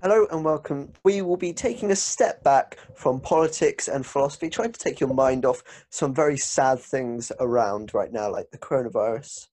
Hello 0.00 0.26
and 0.30 0.42
welcome. 0.42 0.94
We 1.04 1.20
will 1.20 1.36
be 1.36 1.52
taking 1.52 1.90
a 1.90 1.96
step 1.96 2.42
back 2.42 2.78
from 2.94 3.20
politics 3.20 3.86
and 3.86 4.06
philosophy, 4.06 4.48
trying 4.48 4.72
to 4.72 4.80
take 4.80 4.98
your 4.98 5.12
mind 5.12 5.44
off 5.44 5.62
some 5.90 6.14
very 6.14 6.38
sad 6.38 6.80
things 6.80 7.30
around 7.38 7.92
right 7.92 8.10
now, 8.10 8.32
like 8.32 8.50
the 8.50 8.56
coronavirus, 8.56 9.48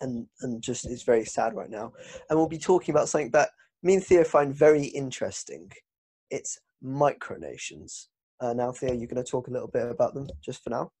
and 0.00 0.28
and 0.42 0.62
just 0.62 0.86
is 0.86 1.02
very 1.02 1.24
sad 1.24 1.54
right 1.54 1.70
now. 1.70 1.92
And 2.30 2.38
we'll 2.38 2.46
be 2.46 2.56
talking 2.56 2.94
about 2.94 3.08
something 3.08 3.32
that 3.32 3.50
me 3.82 3.94
and 3.94 4.04
Theo 4.04 4.22
find 4.22 4.54
very 4.54 4.84
interesting. 4.84 5.72
It's 6.30 6.60
micronations. 6.80 8.06
Uh, 8.40 8.52
now, 8.52 8.70
Theo, 8.70 8.92
you're 8.92 9.08
going 9.08 9.24
to 9.24 9.28
talk 9.28 9.48
a 9.48 9.50
little 9.50 9.66
bit 9.66 9.90
about 9.90 10.14
them 10.14 10.28
just 10.40 10.62
for 10.62 10.70
now. 10.70 10.92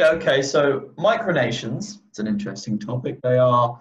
Okay, 0.00 0.40
so 0.40 0.92
micronations, 0.96 1.98
it's 2.08 2.20
an 2.20 2.28
interesting 2.28 2.78
topic. 2.78 3.20
They 3.22 3.38
are, 3.38 3.80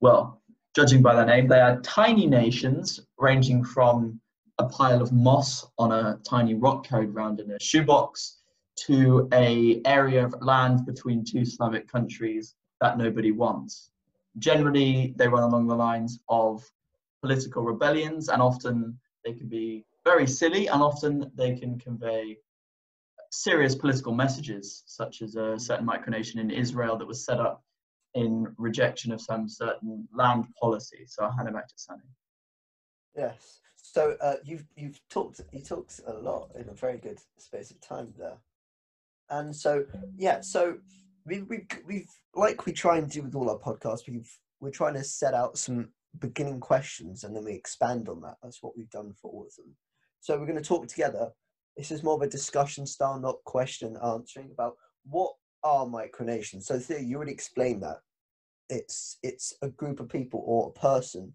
well, 0.00 0.41
judging 0.74 1.02
by 1.02 1.14
their 1.14 1.26
name, 1.26 1.48
they 1.48 1.60
are 1.60 1.80
tiny 1.80 2.26
nations 2.26 3.00
ranging 3.18 3.64
from 3.64 4.20
a 4.58 4.64
pile 4.66 5.02
of 5.02 5.12
moss 5.12 5.66
on 5.78 5.92
a 5.92 6.18
tiny 6.28 6.54
rock 6.54 6.86
carried 6.86 7.10
around 7.10 7.40
in 7.40 7.50
a 7.50 7.60
shoebox 7.60 8.38
to 8.76 9.28
a 9.32 9.80
area 9.84 10.24
of 10.24 10.34
land 10.40 10.86
between 10.86 11.24
two 11.24 11.44
Slavic 11.44 11.88
countries 11.88 12.54
that 12.80 12.98
nobody 12.98 13.32
wants. 13.32 13.90
Generally, 14.38 15.14
they 15.16 15.28
run 15.28 15.42
along 15.42 15.66
the 15.66 15.74
lines 15.74 16.20
of 16.28 16.64
political 17.20 17.62
rebellions, 17.62 18.28
and 18.28 18.40
often 18.40 18.98
they 19.24 19.32
can 19.32 19.48
be 19.48 19.84
very 20.04 20.26
silly, 20.26 20.68
and 20.68 20.82
often 20.82 21.30
they 21.34 21.54
can 21.54 21.78
convey 21.78 22.38
serious 23.30 23.74
political 23.74 24.14
messages, 24.14 24.82
such 24.86 25.22
as 25.22 25.36
a 25.36 25.58
certain 25.58 25.86
micronation 25.86 26.36
in 26.36 26.50
Israel 26.50 26.96
that 26.96 27.06
was 27.06 27.24
set 27.24 27.40
up 27.40 27.62
in 28.14 28.52
rejection 28.58 29.12
of 29.12 29.20
some 29.20 29.48
certain 29.48 30.06
land 30.14 30.46
policy. 30.60 31.04
So 31.06 31.24
I'll 31.24 31.32
hand 31.32 31.48
it 31.48 31.54
back 31.54 31.68
to 31.68 31.74
Sunny. 31.76 32.02
Yes. 33.16 33.60
So 33.76 34.16
uh, 34.20 34.36
you've 34.44 34.64
you've 34.76 35.00
talked 35.10 35.40
you 35.52 35.60
talked 35.60 36.00
a 36.06 36.12
lot 36.12 36.50
in 36.58 36.68
a 36.68 36.74
very 36.74 36.98
good 36.98 37.18
space 37.38 37.70
of 37.70 37.80
time 37.80 38.12
there, 38.16 38.38
and 39.30 39.54
so 39.54 39.84
yeah. 40.16 40.40
So 40.40 40.78
we 41.26 41.42
we 41.42 41.66
we've 41.86 42.08
like 42.34 42.64
we 42.64 42.72
try 42.72 42.98
and 42.98 43.10
do 43.10 43.22
with 43.22 43.34
all 43.34 43.50
our 43.50 43.58
podcasts. 43.58 44.08
We've 44.08 44.30
we're 44.60 44.70
trying 44.70 44.94
to 44.94 45.04
set 45.04 45.34
out 45.34 45.58
some 45.58 45.88
beginning 46.18 46.60
questions 46.60 47.24
and 47.24 47.34
then 47.34 47.44
we 47.44 47.52
expand 47.52 48.08
on 48.08 48.20
that. 48.22 48.36
That's 48.42 48.62
what 48.62 48.76
we've 48.76 48.90
done 48.90 49.12
for 49.20 49.30
all 49.30 49.46
of 49.46 49.54
them. 49.56 49.74
So 50.20 50.38
we're 50.38 50.46
going 50.46 50.58
to 50.58 50.64
talk 50.64 50.86
together. 50.86 51.30
This 51.76 51.90
is 51.90 52.02
more 52.02 52.14
of 52.14 52.22
a 52.22 52.28
discussion 52.28 52.86
style, 52.86 53.18
not 53.18 53.42
question 53.44 53.96
answering 54.04 54.50
about 54.52 54.74
what 55.04 55.32
are 55.64 55.86
micronations. 55.86 56.64
So 56.64 56.78
Theo, 56.78 56.98
you 56.98 57.18
would 57.18 57.28
explain 57.28 57.80
that 57.80 58.00
it's 58.68 59.18
it's 59.22 59.54
a 59.62 59.68
group 59.68 60.00
of 60.00 60.08
people 60.08 60.42
or 60.46 60.68
a 60.68 60.80
person 60.80 61.34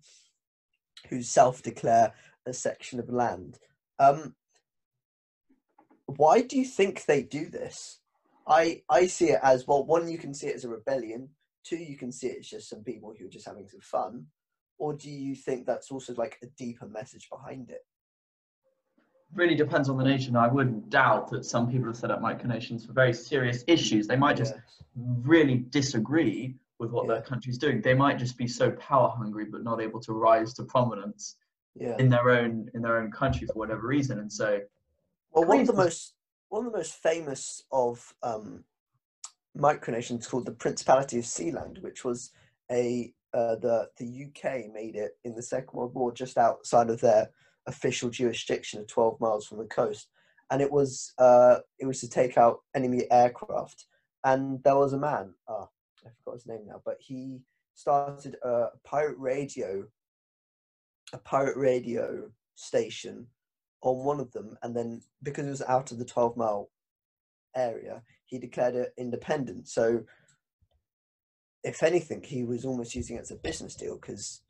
who 1.10 1.22
self-declare 1.22 2.14
a 2.46 2.54
section 2.54 3.00
of 3.00 3.10
land. 3.10 3.60
Um, 4.00 4.36
why 6.06 6.42
do 6.42 6.58
you 6.58 6.66
think 6.66 7.06
they 7.06 7.22
do 7.22 7.50
this? 7.50 8.00
I 8.48 8.84
I 8.90 9.08
see 9.08 9.32
it 9.32 9.40
as 9.44 9.68
well. 9.68 9.86
One, 9.86 10.10
you 10.10 10.18
can 10.18 10.34
see 10.34 10.48
it 10.48 10.56
as 10.56 10.66
a 10.66 10.70
rebellion. 10.70 11.30
Two, 11.64 11.78
you 11.78 11.98
can 11.98 12.12
see 12.12 12.28
it's 12.28 12.50
just 12.50 12.70
some 12.70 12.84
people 12.84 13.14
who 13.18 13.26
are 13.26 13.30
just 13.30 13.48
having 13.48 13.68
some 13.68 13.82
fun. 13.82 14.28
Or 14.80 14.94
do 14.94 15.10
you 15.10 15.36
think 15.36 15.66
that's 15.66 15.92
also 15.92 16.14
like 16.14 16.38
a 16.42 16.48
deeper 16.58 16.88
message 16.88 17.28
behind 17.30 17.70
it? 17.70 17.82
Really 19.34 19.56
depends 19.56 19.90
on 19.90 19.98
the 19.98 20.04
nation. 20.04 20.36
I 20.36 20.48
wouldn't 20.48 20.90
doubt 20.90 21.30
that 21.32 21.46
some 21.46 21.70
people 21.70 21.88
have 21.88 21.98
set 21.98 22.12
up 22.12 22.22
micronations 22.22 22.86
for 22.86 22.94
very 22.94 23.14
serious 23.14 23.64
issues. 23.68 24.08
They 24.08 24.16
might 24.16 24.38
just 24.38 24.54
yes. 24.56 24.84
really 24.96 25.66
disagree 25.70 26.56
with 26.80 26.92
what 26.92 27.08
yeah. 27.08 27.16
their 27.16 27.22
country's 27.24 27.58
doing. 27.58 27.82
They 27.82 27.94
might 27.94 28.18
just 28.18 28.38
be 28.38 28.48
so 28.48 28.72
power 28.72 29.10
hungry 29.10 29.46
but 29.46 29.64
not 29.64 29.82
able 29.82 30.00
to 30.02 30.14
rise 30.14 30.54
to 30.56 30.64
prominence 30.64 31.36
yeah. 31.76 31.96
in 32.00 32.10
their 32.10 32.30
own 32.30 32.70
in 32.74 32.82
their 32.82 33.00
own 33.00 33.12
country 33.12 33.48
for 33.48 33.54
whatever 33.54 33.88
reason. 33.88 34.20
And 34.20 34.32
so 34.32 34.60
Well 35.32 35.46
one 35.46 35.60
of 35.62 35.68
the 35.68 35.74
most 35.74 36.14
one 36.50 36.66
of 36.66 36.72
the 36.72 36.78
most 36.78 36.94
famous 36.94 37.64
of 37.72 38.14
um 38.24 38.64
micronations 39.58 40.30
called 40.30 40.46
the 40.46 40.52
Principality 40.52 41.20
of 41.20 41.26
Sealand, 41.26 41.82
which 41.82 42.06
was 42.06 42.32
a 42.72 43.14
uh, 43.34 43.56
the 43.56 43.90
the 43.98 44.26
UK 44.26 44.72
made 44.74 44.96
it 44.96 45.18
in 45.24 45.36
the 45.36 45.44
Second 45.44 45.78
World 45.78 45.94
War 45.94 46.12
just 46.12 46.38
outside 46.38 46.90
of 46.90 47.02
their 47.02 47.30
official 47.68 48.10
jurisdiction 48.10 48.80
of 48.80 48.88
12 48.88 49.20
miles 49.20 49.46
from 49.46 49.60
the 49.60 49.66
coast, 49.66 50.08
and 50.52 50.62
it 50.62 50.72
was 50.72 51.14
uh, 51.18 51.60
it 51.80 51.86
was 51.86 52.00
to 52.02 52.10
take 52.10 52.38
out 52.38 52.60
enemy 52.76 53.06
aircraft. 53.12 53.86
And 54.24 54.62
there 54.64 54.76
was 54.76 54.94
a 54.94 54.98
man, 54.98 55.34
oh, 55.48 55.70
I 56.06 56.10
forgot 56.24 56.36
his 56.36 56.48
name 56.48 56.66
now, 56.68 56.82
but 56.84 56.98
he 57.00 57.42
started 57.76 58.36
a 58.44 58.68
pirate 58.84 59.18
radio, 59.18 59.86
a 61.14 61.18
pirate 61.20 61.58
radio 61.58 62.30
station 62.56 63.28
on 63.82 64.04
one 64.04 64.20
of 64.20 64.32
them, 64.32 64.58
and 64.64 64.76
then 64.76 65.02
because 65.22 65.46
it 65.46 65.52
was 65.52 65.62
out 65.62 65.92
of 65.92 66.00
the 66.00 66.06
12 66.06 66.36
mile 66.36 66.70
area, 67.56 68.02
he 68.26 68.40
declared 68.40 68.76
it 68.76 68.94
independent. 68.98 69.68
So, 69.68 70.04
if 71.64 71.84
anything, 71.84 72.24
he 72.24 72.44
was 72.44 72.66
almost 72.66 72.96
using 72.96 73.18
it 73.18 73.22
as 73.22 73.32
a 73.32 73.36
business 73.36 73.76
deal 73.76 73.98
because 73.98 74.42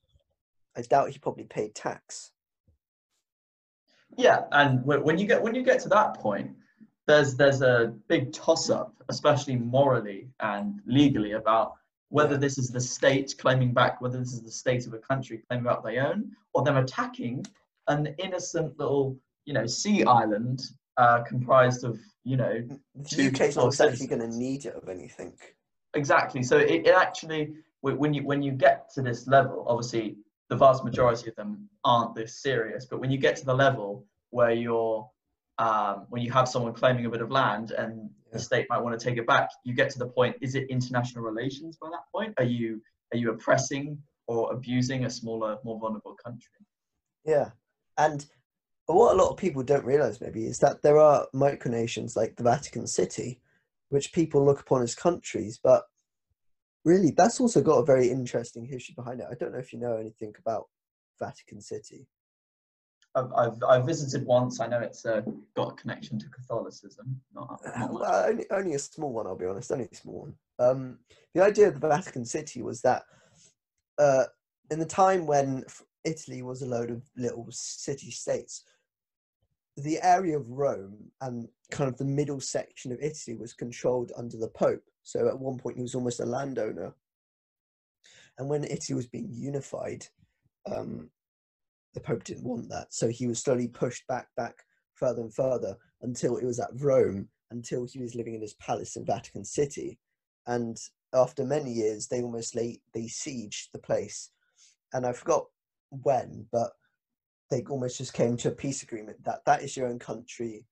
I 0.76 0.82
doubt 0.82 1.10
he 1.10 1.20
probably 1.20 1.46
paid 1.46 1.76
tax. 1.76 2.32
Yeah, 4.16 4.44
and 4.52 4.84
when 4.86 5.18
you 5.18 5.28
get 5.28 5.42
when 5.42 5.54
you 5.54 5.64
get 5.64 5.80
to 5.82 5.90
that 5.90 6.16
point, 6.16 6.52
there's 7.08 7.36
there's 7.36 7.62
a 7.62 7.94
big 8.08 8.34
toss 8.34 8.70
up, 8.70 8.94
especially 9.10 9.56
morally 9.56 10.30
and 10.40 10.80
legally, 10.86 11.34
about 11.34 11.74
whether 12.10 12.34
yeah. 12.34 12.40
this 12.40 12.58
is 12.58 12.70
the 12.70 12.80
state 12.80 13.36
claiming 13.38 13.74
back, 13.74 14.02
whether 14.02 14.18
this 14.20 14.34
is 14.34 14.42
the 14.42 14.52
state 14.52 14.88
of 14.88 14.94
a 14.94 15.00
country 15.00 15.42
claiming 15.48 15.66
back 15.66 15.84
their 15.84 16.08
own, 16.08 16.32
or 16.54 16.64
them 16.64 16.78
attacking 16.78 17.46
an 17.88 18.16
innocent 18.18 18.78
little, 18.80 19.18
you 19.46 19.54
know, 19.54 19.66
sea 19.66 20.04
island 20.04 20.62
uh, 20.98 21.22
comprised 21.24 21.84
of, 21.84 22.00
you 22.24 22.38
know, 22.38 22.68
the 22.96 23.28
UK's 23.28 23.56
not 23.56 23.80
actually 23.80 24.08
going 24.08 24.22
to 24.22 24.36
need 24.36 24.66
it 24.66 24.76
of 24.76 24.90
anything. 24.90 25.34
Exactly. 25.94 26.44
So 26.44 26.58
it, 26.58 26.88
it 26.88 26.96
actually, 26.96 27.54
when 27.82 28.14
you 28.14 28.24
when 28.24 28.42
you 28.42 28.52
get 28.52 28.90
to 28.94 29.02
this 29.02 29.28
level, 29.28 29.66
obviously 29.68 30.18
the 30.50 30.56
vast 30.56 30.84
majority 30.84 31.30
of 31.30 31.36
them 31.36 31.70
aren't 31.84 32.16
this 32.16 32.42
serious, 32.42 32.86
but 32.86 33.00
when 33.00 33.12
you 33.12 33.18
get 33.18 33.36
to 33.38 33.46
the 33.46 33.54
level 33.54 34.06
where 34.30 34.52
you're 34.52 35.10
um, 35.60 36.06
when 36.10 36.22
you 36.22 36.32
have 36.32 36.48
someone 36.48 36.74
claiming 36.74 37.06
a 37.06 37.10
bit 37.10 37.22
of 37.22 37.32
land 37.32 37.72
and 37.72 38.10
the 38.32 38.38
state 38.38 38.68
might 38.70 38.80
want 38.80 39.00
to 39.00 39.04
take 39.04 39.18
it 39.18 39.26
back, 39.26 39.50
you 39.64 39.74
get 39.74 39.90
to 39.92 40.00
the 40.00 40.08
point: 40.08 40.36
is 40.42 40.56
it 40.56 40.70
international 40.70 41.24
relations 41.24 41.78
by 41.82 41.90
that 41.90 42.04
point? 42.14 42.34
Are 42.38 42.44
you 42.44 42.82
are 43.14 43.18
you 43.18 43.32
oppressing 43.32 43.98
or 44.28 44.54
abusing 44.54 45.06
a 45.06 45.10
smaller, 45.10 45.58
more 45.64 45.80
vulnerable 45.80 46.16
country? 46.24 46.66
Yeah, 47.26 47.52
and 47.98 48.26
what 48.86 49.16
a 49.16 49.18
lot 49.18 49.32
of 49.32 49.38
people 49.38 49.64
don't 49.64 49.86
realize 49.86 50.22
maybe 50.22 50.46
is 50.46 50.60
that 50.60 50.82
there 50.82 50.98
are 50.98 51.28
micronations 51.34 52.16
like 52.16 52.36
the 52.36 52.44
Vatican 52.44 52.88
City, 52.88 53.42
which 53.90 54.14
people 54.14 54.46
look 54.46 54.62
upon 54.62 54.82
as 54.82 54.96
countries, 54.96 55.60
but 55.62 55.84
really 56.88 57.14
that's 57.18 57.40
also 57.42 57.62
got 57.62 57.80
a 57.80 57.86
very 57.86 58.10
interesting 58.10 58.66
history 58.66 58.96
behind 58.96 59.20
it. 59.20 59.28
I 59.30 59.36
don't 59.36 59.52
know 59.52 59.60
if 59.60 59.74
you 59.74 59.80
know 59.80 59.98
anything 59.98 60.34
about 60.40 60.66
Vatican 61.20 61.62
City. 61.62 62.08
I've, 63.14 63.34
I've, 63.36 63.64
I've 63.68 63.86
visited 63.86 64.26
once. 64.26 64.60
I 64.60 64.68
know 64.68 64.80
it's 64.80 65.06
uh, 65.06 65.22
got 65.56 65.74
a 65.74 65.76
connection 65.76 66.20
to 66.20 66.30
Catholicism. 66.30 67.20
Not, 67.34 67.60
not 67.78 67.94
well, 67.94 68.26
only, 68.28 68.46
only 68.52 68.74
a 68.76 68.80
small 68.80 69.12
one, 69.12 69.28
I'll 69.28 69.36
be 69.36 69.46
honest. 69.46 69.72
Only 69.72 69.90
a 69.92 69.96
small 69.96 70.22
one. 70.22 70.34
Um, 70.60 71.00
the 71.34 71.44
idea 71.44 71.68
of 71.68 71.80
the 71.80 71.88
Vatican 71.88 72.26
City 72.26 72.62
was 72.62 72.82
that 72.82 73.04
uh, 73.98 74.26
in 74.72 74.80
the 74.80 74.86
time 74.86 75.26
when 75.26 75.64
Italy 76.06 76.42
was 76.42 76.62
a 76.62 76.68
load 76.68 76.92
of 76.92 77.04
little 77.18 77.48
city 77.50 78.12
states, 78.12 78.64
the 79.78 80.00
area 80.02 80.38
of 80.38 80.50
Rome 80.50 80.98
and 81.22 81.48
kind 81.72 81.90
of 81.90 81.98
the 81.98 82.06
middle 82.06 82.40
section 82.40 82.92
of 82.92 83.00
Italy 83.02 83.36
was 83.36 83.54
controlled 83.54 84.12
under 84.18 84.38
the 84.38 84.50
Pope. 84.50 84.84
So 85.08 85.30
at 85.30 85.40
one 85.40 85.58
point 85.58 85.78
he 85.78 85.82
was 85.82 85.96
almost 85.96 86.20
a 86.20 86.26
landowner. 86.26 86.94
And 88.38 88.50
when 88.50 88.66
Italy 88.66 88.94
was 88.94 89.08
being 89.08 89.30
unified, 89.32 90.06
um, 90.70 91.10
the 91.94 92.02
Pope 92.02 92.26
didn't 92.26 92.44
want 92.44 92.68
that. 92.72 92.94
So 92.94 93.08
he 93.08 93.26
was 93.26 93.40
slowly 93.40 93.70
pushed 93.70 94.06
back, 94.08 94.28
back 94.36 94.56
further 94.96 95.22
and 95.22 95.34
further 95.34 95.78
until 96.02 96.36
it 96.36 96.44
was 96.44 96.60
at 96.60 96.72
Rome, 96.74 97.30
until 97.52 97.86
he 97.86 98.00
was 98.00 98.16
living 98.16 98.36
in 98.36 98.42
his 98.42 98.56
palace 98.56 98.98
in 98.98 99.06
Vatican 99.06 99.46
City. 99.46 99.98
And 100.46 100.76
after 101.14 101.46
many 101.46 101.72
years, 101.72 102.10
they 102.10 102.22
almost 102.22 102.54
lay, 102.54 102.82
they 102.94 103.04
sieged 103.04 103.72
the 103.72 103.80
place. 103.80 104.32
And 104.92 105.06
I 105.06 105.14
forgot 105.14 105.46
when, 105.90 106.48
but 106.52 106.72
they 107.50 107.64
almost 107.70 107.98
just 107.98 108.12
came 108.12 108.36
to 108.38 108.50
a 108.50 108.52
peace 108.52 108.84
agreement 108.84 109.24
that 109.24 109.46
that 109.46 109.62
is 109.62 109.78
your 109.78 109.88
own 109.88 110.00
country. 110.00 110.66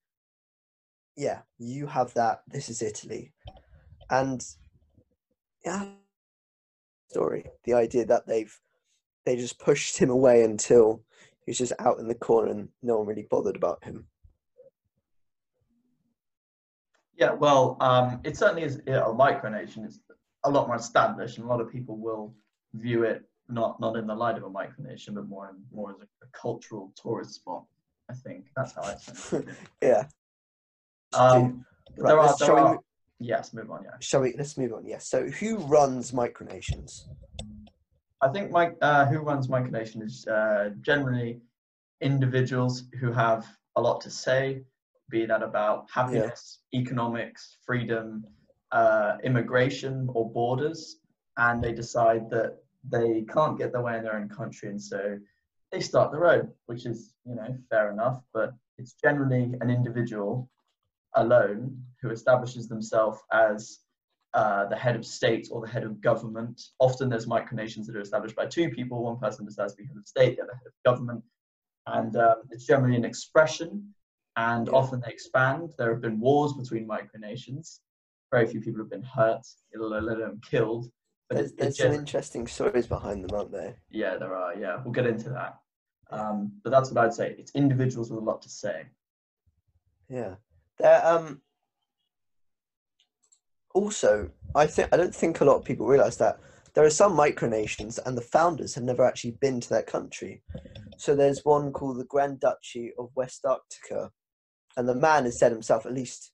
Yeah, 1.16 1.40
you 1.56 1.86
have 1.86 2.12
that. 2.12 2.42
This 2.48 2.68
is 2.68 2.82
Italy. 2.82 3.32
And 4.10 4.44
yeah, 5.64 5.86
story. 7.08 7.46
The 7.64 7.74
idea 7.74 8.04
that 8.06 8.26
they've 8.26 8.56
they 9.24 9.36
just 9.36 9.58
pushed 9.58 9.98
him 9.98 10.10
away 10.10 10.44
until 10.44 11.02
he 11.44 11.50
was 11.50 11.58
just 11.58 11.72
out 11.80 11.98
in 11.98 12.06
the 12.06 12.14
corner 12.14 12.50
and 12.50 12.68
no 12.82 12.98
one 12.98 13.06
really 13.06 13.26
bothered 13.28 13.56
about 13.56 13.82
him. 13.82 14.06
Yeah, 17.16 17.32
well, 17.32 17.76
um, 17.80 18.20
it 18.24 18.36
certainly 18.36 18.62
is 18.62 18.80
you 18.86 18.92
know, 18.92 19.10
a 19.10 19.14
micronation. 19.14 19.84
It's 19.84 19.98
a 20.44 20.50
lot 20.50 20.66
more 20.68 20.76
established, 20.76 21.38
and 21.38 21.46
a 21.46 21.48
lot 21.48 21.60
of 21.60 21.72
people 21.72 21.96
will 21.96 22.34
view 22.74 23.04
it 23.04 23.22
not 23.48 23.80
not 23.80 23.96
in 23.96 24.06
the 24.06 24.14
light 24.14 24.36
of 24.36 24.44
a 24.44 24.50
micronation, 24.50 25.14
but 25.14 25.26
more 25.26 25.48
in, 25.48 25.56
more 25.74 25.90
as 25.90 25.96
a, 26.00 26.04
a 26.24 26.28
cultural 26.32 26.92
tourist 27.00 27.34
spot. 27.34 27.64
I 28.10 28.14
think 28.14 28.46
that's 28.54 28.74
how 28.74 28.82
I 28.82 28.94
see 28.96 29.36
it. 29.38 29.46
yeah. 29.82 30.04
Um, 31.12 31.64
Right, 31.98 32.08
there 32.08 32.20
are, 32.20 32.36
there 32.38 32.58
are, 32.58 32.78
yes, 33.18 33.52
move 33.52 33.70
on. 33.70 33.84
Yeah, 33.84 33.90
Shall 34.00 34.22
we? 34.22 34.34
Let's 34.36 34.56
move 34.56 34.72
on. 34.72 34.86
Yes. 34.86 35.08
So, 35.08 35.26
who 35.26 35.58
runs 35.58 36.12
micronations? 36.12 37.06
I 38.22 38.28
think 38.28 38.50
my 38.50 38.72
uh, 38.80 39.06
who 39.06 39.18
runs 39.18 39.48
micronation 39.48 40.02
is 40.02 40.26
uh, 40.26 40.70
generally 40.80 41.40
individuals 42.00 42.84
who 43.00 43.12
have 43.12 43.46
a 43.76 43.80
lot 43.80 44.00
to 44.02 44.10
say, 44.10 44.62
be 45.10 45.26
that 45.26 45.42
about 45.42 45.86
happiness, 45.92 46.60
economics, 46.74 47.58
freedom, 47.64 48.24
uh, 48.72 49.16
immigration, 49.22 50.08
or 50.12 50.30
borders, 50.30 50.96
and 51.36 51.62
they 51.62 51.72
decide 51.72 52.28
that 52.30 52.56
they 52.88 53.24
can't 53.32 53.58
get 53.58 53.72
their 53.72 53.82
way 53.82 53.96
in 53.96 54.04
their 54.04 54.16
own 54.16 54.28
country, 54.28 54.70
and 54.70 54.80
so 54.80 55.18
they 55.72 55.80
start 55.80 56.10
their 56.10 56.26
own, 56.26 56.50
which 56.66 56.86
is 56.86 57.14
you 57.24 57.34
know 57.34 57.56
fair 57.70 57.90
enough, 57.90 58.22
but 58.32 58.54
it's 58.78 58.94
generally 58.94 59.54
an 59.60 59.70
individual 59.70 60.48
alone 61.16 61.82
who 62.00 62.10
establishes 62.10 62.68
themselves 62.68 63.18
as 63.32 63.80
uh, 64.34 64.66
the 64.66 64.76
head 64.76 64.96
of 64.96 65.04
state 65.04 65.48
or 65.50 65.60
the 65.60 65.72
head 65.72 65.82
of 65.82 66.00
government. 66.00 66.60
Often 66.78 67.08
there's 67.08 67.26
micronations 67.26 67.86
that 67.86 67.96
are 67.96 68.00
established 68.00 68.36
by 68.36 68.46
two 68.46 68.68
people. 68.70 69.02
One 69.02 69.18
person 69.18 69.46
decides 69.46 69.72
to 69.74 69.82
be 69.82 69.88
head 69.88 69.96
of 69.96 70.06
state, 70.06 70.36
the 70.36 70.42
other 70.42 70.52
head 70.52 70.66
of 70.66 70.72
government. 70.84 71.24
And 71.86 72.16
um, 72.16 72.42
it's 72.50 72.66
generally 72.66 72.96
an 72.96 73.04
expression, 73.04 73.94
and 74.36 74.68
often 74.70 75.00
they 75.00 75.12
expand. 75.12 75.70
There 75.78 75.90
have 75.92 76.02
been 76.02 76.20
wars 76.20 76.52
between 76.52 76.86
micronations. 76.86 77.78
Very 78.32 78.46
few 78.46 78.60
people 78.60 78.80
have 78.80 78.90
been 78.90 79.04
hurt, 79.04 79.42
let 79.74 80.02
alone 80.02 80.40
killed. 80.48 80.90
But 81.28 81.38
There's, 81.38 81.52
there's 81.52 81.78
some 81.78 81.92
interesting 81.92 82.46
stories 82.46 82.86
behind 82.86 83.24
them, 83.24 83.36
aren't 83.36 83.52
there? 83.52 83.76
yeah, 83.90 84.16
there 84.16 84.34
are. 84.36 84.54
Yeah, 84.54 84.80
we'll 84.84 84.92
get 84.92 85.06
into 85.06 85.30
that. 85.30 85.56
Um, 86.10 86.52
but 86.62 86.70
that's 86.70 86.90
what 86.90 87.04
I'd 87.04 87.14
say. 87.14 87.34
It's 87.38 87.52
individuals 87.54 88.10
with 88.10 88.20
a 88.20 88.24
lot 88.24 88.42
to 88.42 88.48
say. 88.48 88.86
Yeah. 90.08 90.34
There. 90.78 91.06
Um. 91.06 91.42
Also, 93.74 94.30
I 94.54 94.66
think 94.66 94.88
I 94.92 94.96
don't 94.96 95.14
think 95.14 95.40
a 95.40 95.44
lot 95.44 95.56
of 95.56 95.64
people 95.64 95.86
realize 95.86 96.16
that 96.16 96.40
there 96.74 96.84
are 96.84 96.90
some 96.90 97.16
micronations 97.16 97.98
and 98.04 98.16
the 98.16 98.22
founders 98.22 98.74
have 98.74 98.84
never 98.84 99.04
actually 99.04 99.32
been 99.40 99.60
to 99.60 99.68
that 99.70 99.86
country. 99.86 100.42
So 100.98 101.14
there's 101.14 101.44
one 101.44 101.72
called 101.72 101.98
the 101.98 102.04
Grand 102.04 102.40
Duchy 102.40 102.92
of 102.98 103.10
West 103.14 103.44
Arctica, 103.44 104.10
and 104.76 104.88
the 104.88 104.94
man 104.94 105.24
has 105.24 105.38
said 105.38 105.52
himself, 105.52 105.86
at 105.86 105.94
least 105.94 106.32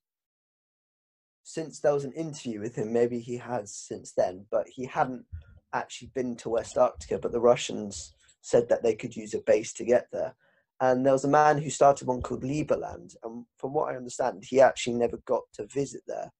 since 1.45 1.81
there 1.81 1.95
was 1.95 2.05
an 2.05 2.13
interview 2.13 2.61
with 2.61 2.77
him, 2.77 2.93
maybe 2.93 3.19
he 3.19 3.37
has 3.37 3.75
since 3.75 4.13
then, 4.17 4.47
but 4.51 4.69
he 4.69 4.87
hadn't 4.87 5.25
actually 5.73 6.11
been 6.15 6.37
to 6.37 6.49
West 6.49 6.77
Arctica. 6.77 7.21
But 7.21 7.33
the 7.33 7.41
Russians 7.41 8.15
said 8.41 8.69
that 8.69 8.83
they 8.83 8.95
could 8.95 9.17
use 9.17 9.35
a 9.35 9.41
base 9.41 9.73
to 9.75 9.85
get 9.85 10.07
there. 10.13 10.35
And 10.83 11.07
there 11.07 11.13
was 11.15 11.25
a 11.25 11.29
man 11.29 11.59
who 11.59 11.71
started 11.71 12.07
one 12.09 12.21
called 12.21 12.43
Lieberland, 12.43 13.15
and 13.23 13.47
from 13.57 13.73
what 13.73 13.91
I 13.93 13.97
understand, 13.97 14.45
he 14.45 14.61
actually 14.61 14.95
never 14.95 15.17
got 15.25 15.45
to 15.55 15.67
visit 15.67 16.03
there 16.07 16.31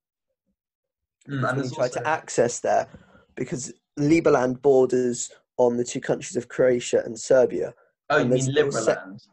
Mm, 1.29 1.49
and 1.49 1.65
he 1.65 1.71
tried 1.75 1.93
to 1.93 2.07
access 2.07 2.59
there 2.61 2.89
because 3.37 3.73
Lieberland 3.99 4.61
borders 4.61 5.31
on 5.57 5.77
the 5.77 5.85
two 5.85 6.01
countries 6.01 6.37
of 6.37 6.49
Croatia 6.49 7.03
and 7.05 7.19
Serbia. 7.19 7.75
oh, 8.11 8.19
you 8.19 8.25
mean 8.25 8.31
was 8.31 8.47
se- 8.47 8.53
Liberland? 8.53 9.29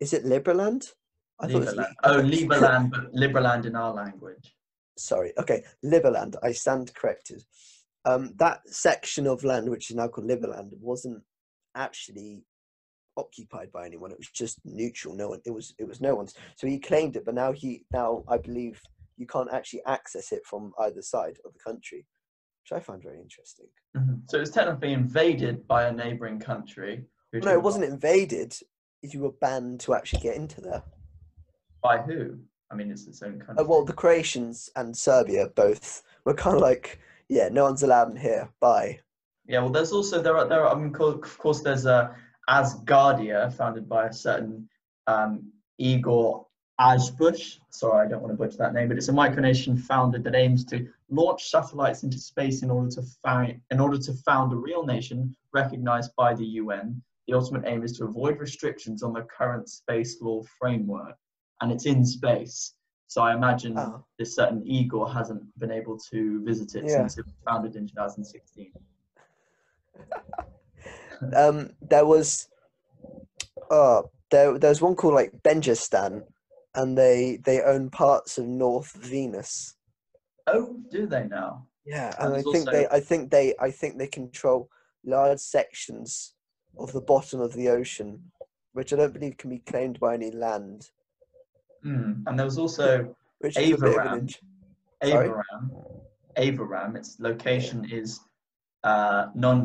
Is 0.00 0.12
it 0.12 0.24
Liberland? 0.24 0.92
I 1.40 1.46
thought 1.46 1.62
it 1.62 1.64
was 1.64 1.74
Liberland. 1.74 1.78
Li- 1.78 1.96
Oh, 2.04 2.22
Liberland, 2.22 2.90
but 2.90 3.14
Liberland 3.14 3.64
in 3.64 3.76
our 3.76 3.94
language. 3.94 4.54
Sorry. 4.98 5.32
Okay, 5.38 5.64
Liberland. 5.84 6.36
I 6.42 6.52
stand 6.52 6.94
corrected. 6.94 7.42
Um, 8.04 8.34
that 8.36 8.60
section 8.68 9.26
of 9.26 9.42
land, 9.44 9.70
which 9.70 9.90
is 9.90 9.96
now 9.96 10.08
called 10.08 10.28
Liberland, 10.28 10.72
wasn't 10.78 11.22
actually 11.74 12.44
occupied 13.20 13.70
by 13.72 13.86
anyone. 13.86 14.10
It 14.10 14.18
was 14.18 14.30
just 14.30 14.58
neutral. 14.64 15.14
No 15.14 15.28
one. 15.28 15.40
It 15.44 15.50
was. 15.50 15.74
It 15.78 15.86
was 15.86 16.00
no 16.00 16.14
one's. 16.14 16.34
So 16.56 16.66
he 16.66 16.78
claimed 16.78 17.16
it, 17.16 17.24
but 17.24 17.34
now 17.34 17.52
he 17.52 17.84
now 17.92 18.24
I 18.28 18.38
believe 18.38 18.80
you 19.16 19.26
can't 19.26 19.52
actually 19.52 19.82
access 19.86 20.32
it 20.32 20.42
from 20.44 20.72
either 20.80 21.02
side 21.02 21.36
of 21.44 21.52
the 21.52 21.58
country, 21.58 22.06
which 22.62 22.72
I 22.76 22.80
find 22.82 23.02
very 23.02 23.20
interesting. 23.20 23.66
Mhm. 23.96 24.22
So 24.28 24.38
it 24.38 24.40
was 24.40 24.50
technically 24.50 24.92
invaded 24.92 25.66
by 25.68 25.84
a 25.84 25.92
neighbouring 25.92 26.40
country. 26.40 27.06
who 27.32 27.40
No, 27.40 27.52
it 27.52 27.62
wasn't 27.62 27.84
invaded. 27.84 28.56
If 29.02 29.14
you 29.14 29.20
were 29.20 29.32
banned 29.32 29.80
to 29.80 29.94
actually 29.94 30.20
get 30.20 30.36
into 30.36 30.60
there. 30.60 30.82
By 31.82 31.98
who? 31.98 32.38
I 32.70 32.74
mean, 32.74 32.90
it's 32.90 33.06
its 33.06 33.22
own 33.22 33.38
country. 33.38 33.64
Uh, 33.64 33.68
well, 33.68 33.84
the 33.84 33.92
Croatians 33.92 34.68
and 34.76 34.96
Serbia 34.96 35.48
both 35.48 36.02
were 36.24 36.34
kind 36.34 36.56
of 36.56 36.62
like, 36.62 37.00
yeah, 37.28 37.48
no 37.48 37.64
one's 37.64 37.82
allowed 37.82 38.10
in 38.10 38.16
here. 38.16 38.50
Bye. 38.60 39.00
Yeah, 39.46 39.60
well, 39.60 39.70
there's 39.70 39.92
also 39.92 40.22
there 40.22 40.36
are 40.36 40.46
there 40.46 40.64
are 40.64 40.74
I 40.74 40.78
mean, 40.78 40.94
of 40.94 41.38
course, 41.38 41.60
there's 41.60 41.86
a 41.86 42.14
Asgardia 42.50 43.52
founded 43.52 43.88
by 43.88 44.06
a 44.06 44.12
certain 44.12 44.68
um, 45.06 45.50
Igor 45.78 46.46
Ajbush. 46.80 47.58
Sorry, 47.70 48.04
I 48.06 48.08
don't 48.10 48.22
want 48.22 48.32
to 48.32 48.36
butcher 48.36 48.56
that 48.58 48.74
name, 48.74 48.88
but 48.88 48.96
it's 48.96 49.08
a 49.08 49.12
micronation 49.12 49.78
founded 49.78 50.24
that 50.24 50.34
aims 50.34 50.64
to 50.66 50.88
launch 51.10 51.48
satellites 51.48 52.02
into 52.02 52.18
space 52.18 52.62
in 52.62 52.70
order 52.70 52.90
to 52.90 53.02
find 53.22 53.60
in 53.70 53.78
order 53.80 53.98
to 53.98 54.12
found 54.24 54.52
a 54.52 54.56
real 54.56 54.84
nation 54.84 55.34
recognized 55.52 56.10
by 56.16 56.34
the 56.34 56.44
UN. 56.44 57.00
The 57.28 57.34
ultimate 57.34 57.62
aim 57.66 57.84
is 57.84 57.96
to 57.98 58.04
avoid 58.04 58.38
restrictions 58.40 59.02
on 59.04 59.12
the 59.12 59.22
current 59.22 59.68
space 59.68 60.20
law 60.20 60.42
framework, 60.58 61.16
and 61.60 61.70
it's 61.70 61.86
in 61.86 62.04
space. 62.04 62.74
So 63.06 63.22
I 63.22 63.34
imagine 63.34 63.76
Oh. 63.78 64.04
this 64.18 64.34
certain 64.34 64.66
Igor 64.66 65.12
hasn't 65.12 65.42
been 65.58 65.70
able 65.70 65.98
to 66.10 66.42
visit 66.44 66.74
it 66.74 66.84
Yeah. 66.84 66.96
since 66.96 67.18
it 67.18 67.26
was 67.26 67.34
founded 67.44 67.76
in 67.76 67.86
2016. 67.86 68.72
Um, 71.36 71.70
there 71.82 72.06
was, 72.06 72.48
uh, 73.70 74.02
there 74.30 74.58
there's 74.58 74.80
one 74.80 74.94
called 74.94 75.14
like 75.14 75.32
Benjistan, 75.42 76.22
and 76.74 76.96
they 76.96 77.38
they 77.44 77.60
own 77.62 77.90
parts 77.90 78.38
of 78.38 78.46
North 78.46 78.92
Venus. 78.92 79.76
Oh, 80.46 80.76
do 80.90 81.06
they 81.06 81.24
now? 81.24 81.66
Yeah, 81.84 82.14
And 82.18 82.28
and 82.28 82.36
I 82.36 82.42
think 82.42 82.68
also- 82.68 82.72
they 82.72 82.88
I 82.88 83.00
think 83.00 83.30
they 83.30 83.54
I 83.60 83.70
think 83.70 83.98
they 83.98 84.06
control 84.06 84.70
large 85.04 85.40
sections 85.40 86.34
of 86.78 86.92
the 86.92 87.00
bottom 87.00 87.40
of 87.40 87.52
the 87.52 87.68
ocean, 87.68 88.32
which 88.72 88.92
I 88.92 88.96
don't 88.96 89.12
believe 89.12 89.36
can 89.36 89.50
be 89.50 89.58
claimed 89.58 89.98
by 90.00 90.14
any 90.14 90.30
land. 90.30 90.88
Hmm. 91.82 92.22
And 92.26 92.38
there 92.38 92.46
was 92.46 92.58
also 92.58 93.14
Which 93.40 93.56
is 93.58 93.72
a 93.72 93.76
bit 93.76 93.98
of 93.98 94.06
an 94.06 94.28
Avaram. 95.02 95.42
Avaram. 95.42 96.00
Avaram. 96.36 96.96
Its 96.96 97.18
location 97.18 97.86
is 97.90 98.20
uh, 98.84 99.26
non 99.34 99.64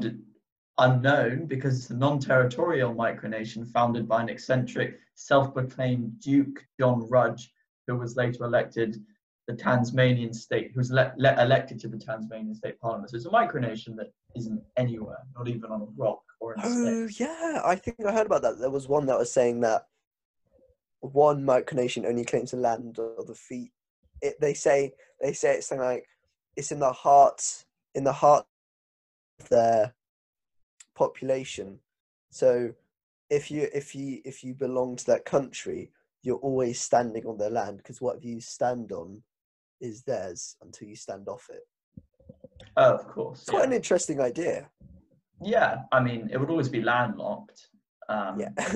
unknown 0.77 1.45
because 1.45 1.77
it's 1.77 1.89
a 1.89 1.95
non-territorial 1.95 2.93
micronation 2.93 3.65
founded 3.71 4.07
by 4.07 4.21
an 4.21 4.29
eccentric, 4.29 4.99
self-proclaimed 5.15 6.19
Duke 6.19 6.65
John 6.79 7.07
Rudge, 7.09 7.53
who 7.87 7.95
was 7.95 8.15
later 8.15 8.43
elected 8.45 9.01
the 9.47 9.53
Tasmanian 9.55 10.33
state, 10.33 10.71
who 10.73 10.79
was 10.79 10.91
le- 10.91 11.13
le- 11.17 11.41
elected 11.41 11.79
to 11.81 11.87
the 11.87 11.97
Tasmanian 11.97 12.55
state 12.55 12.79
parliament. 12.81 13.11
So 13.11 13.17
it's 13.17 13.25
a 13.25 13.29
micronation 13.29 13.95
that 13.97 14.11
isn't 14.35 14.61
anywhere, 14.75 15.19
not 15.37 15.47
even 15.47 15.71
on 15.71 15.81
a 15.81 15.85
rock 15.95 16.23
or 16.39 16.53
in 16.55 16.61
Oh 16.63 17.07
space. 17.07 17.19
yeah, 17.19 17.61
I 17.63 17.75
think 17.75 18.03
I 18.05 18.11
heard 18.11 18.25
about 18.25 18.41
that. 18.41 18.59
There 18.59 18.71
was 18.71 18.87
one 18.87 19.05
that 19.05 19.19
was 19.19 19.31
saying 19.31 19.61
that 19.61 19.85
one 21.01 21.43
micronation 21.45 22.05
only 22.05 22.25
claims 22.25 22.51
the 22.51 22.57
land 22.57 22.97
or 22.99 23.23
the 23.23 23.35
feet. 23.35 23.71
It, 24.21 24.35
they 24.41 24.53
say 24.55 24.93
they 25.21 25.33
say 25.33 25.55
it's 25.55 25.67
something 25.67 25.85
like 25.85 26.05
it's 26.55 26.71
in 26.71 26.79
the 26.79 26.91
heart 26.91 27.65
in 27.93 28.03
the 28.03 28.13
heart 28.13 28.45
of 29.39 29.49
their 29.49 29.93
population. 30.95 31.79
So 32.31 32.71
if 33.29 33.51
you 33.51 33.67
if 33.73 33.95
you 33.95 34.21
if 34.25 34.43
you 34.43 34.53
belong 34.53 34.95
to 34.97 35.05
that 35.07 35.25
country, 35.25 35.91
you're 36.23 36.37
always 36.37 36.81
standing 36.81 37.25
on 37.25 37.37
their 37.37 37.49
land 37.49 37.77
because 37.77 38.01
what 38.01 38.23
you 38.23 38.39
stand 38.41 38.91
on 38.91 39.21
is 39.81 40.03
theirs 40.03 40.55
until 40.61 40.87
you 40.87 40.95
stand 40.95 41.27
off 41.27 41.47
it. 41.51 41.63
Oh, 42.77 42.95
of 42.95 43.07
course. 43.07 43.41
It's 43.41 43.49
quite 43.49 43.59
yeah. 43.59 43.67
an 43.67 43.73
interesting 43.73 44.19
idea. 44.19 44.69
Yeah, 45.41 45.79
I 45.91 45.99
mean, 45.99 46.29
it 46.31 46.37
would 46.37 46.49
always 46.49 46.69
be 46.69 46.81
landlocked. 46.81 47.67
Um, 48.09 48.39
Yeah. 48.39 48.49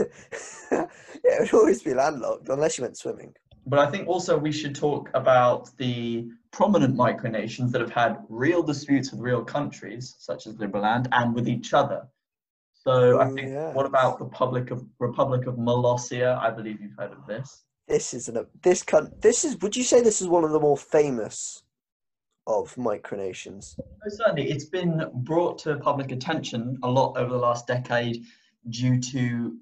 yeah, 0.72 0.86
it 1.24 1.52
would 1.52 1.54
always 1.54 1.82
be 1.82 1.94
landlocked 1.94 2.50
unless 2.50 2.78
you 2.78 2.84
went 2.84 2.98
swimming. 2.98 3.34
But 3.66 3.80
I 3.80 3.90
think 3.92 4.08
also 4.08 4.38
we 4.38 4.52
should 4.52 4.76
talk 4.76 5.10
about 5.14 5.70
the 5.78 6.28
prominent 6.52 6.96
micronations 6.96 7.72
that 7.72 7.82
have 7.82 7.92
had 7.92 8.18
real 8.30 8.64
disputes 8.64 9.12
with 9.12 9.22
real 9.22 9.44
countries, 9.44 10.16
such 10.20 10.48
as 10.48 10.56
Liberland, 10.56 11.08
and 11.12 11.36
with 11.36 11.48
each 11.48 11.74
other. 11.74 12.08
So 12.74 13.20
I 13.20 13.26
Oh, 13.28 13.36
think, 13.36 13.76
what 13.76 13.86
about 13.86 14.18
the 14.18 14.26
Republic 14.26 14.72
of 14.72 14.86
Republic 15.00 15.46
of 15.48 15.56
Molossia? 15.56 16.38
I 16.40 16.50
believe 16.50 16.82
you've 16.82 16.98
heard 16.98 17.12
of 17.12 17.26
this. 17.28 17.64
This 17.88 18.14
is 18.14 18.30
an 18.30 18.46
this 18.64 18.84
con 18.84 19.12
this 19.22 19.44
is 19.44 19.58
would 19.62 19.76
you 19.76 19.84
say 19.84 20.02
this 20.02 20.22
is 20.22 20.28
one 20.28 20.44
of 20.44 20.52
the 20.52 20.60
more 20.60 20.78
famous 20.78 21.64
of 22.48 22.74
micronations? 22.76 23.78
Certainly, 24.08 24.50
it's 24.50 24.66
been 24.66 25.04
brought 25.14 25.60
to 25.60 25.78
public 25.78 26.12
attention 26.12 26.80
a 26.84 26.90
lot 26.90 27.18
over 27.18 27.30
the 27.30 27.38
last 27.38 27.68
decade 27.68 28.24
due 28.70 29.00
to 29.12 29.58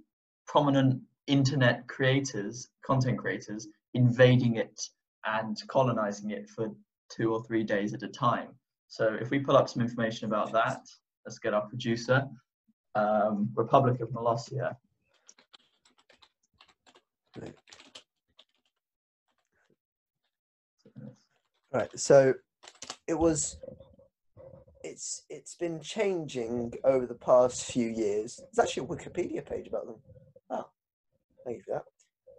prominent 0.45 1.01
internet 1.27 1.87
creators, 1.87 2.69
content 2.85 3.17
creators, 3.17 3.67
invading 3.97 4.55
it 4.55 4.79
and 5.25 5.55
colonizing 5.67 6.31
it 6.31 6.49
for 6.49 6.69
two 7.09 7.33
or 7.33 7.43
three 7.43 7.63
days 7.63 7.93
at 7.93 8.03
a 8.03 8.07
time. 8.07 8.49
So, 8.87 9.17
if 9.19 9.29
we 9.29 9.39
pull 9.39 9.57
up 9.57 9.67
some 9.67 9.81
information 9.81 10.25
about 10.25 10.51
that, 10.53 10.81
let's 11.25 11.39
get 11.39 11.53
our 11.53 11.67
producer. 11.67 12.25
Um, 12.95 13.49
Republic 13.53 13.99
of 14.01 14.09
Molossia. 14.09 14.75
Right. 21.71 21.99
So 21.99 22.33
it 23.07 23.13
was. 23.13 23.57
It's 24.83 25.23
it's 25.29 25.55
been 25.55 25.81
changing 25.81 26.73
over 26.83 27.05
the 27.05 27.15
past 27.15 27.65
few 27.71 27.89
years. 27.89 28.37
There's 28.37 28.67
actually 28.67 28.85
a 28.85 28.87
Wikipedia 28.87 29.45
page 29.45 29.67
about 29.67 29.85
them. 29.85 29.95
Oh, 30.49 30.65
thank 31.45 31.57
you 31.57 31.63
for 31.63 31.83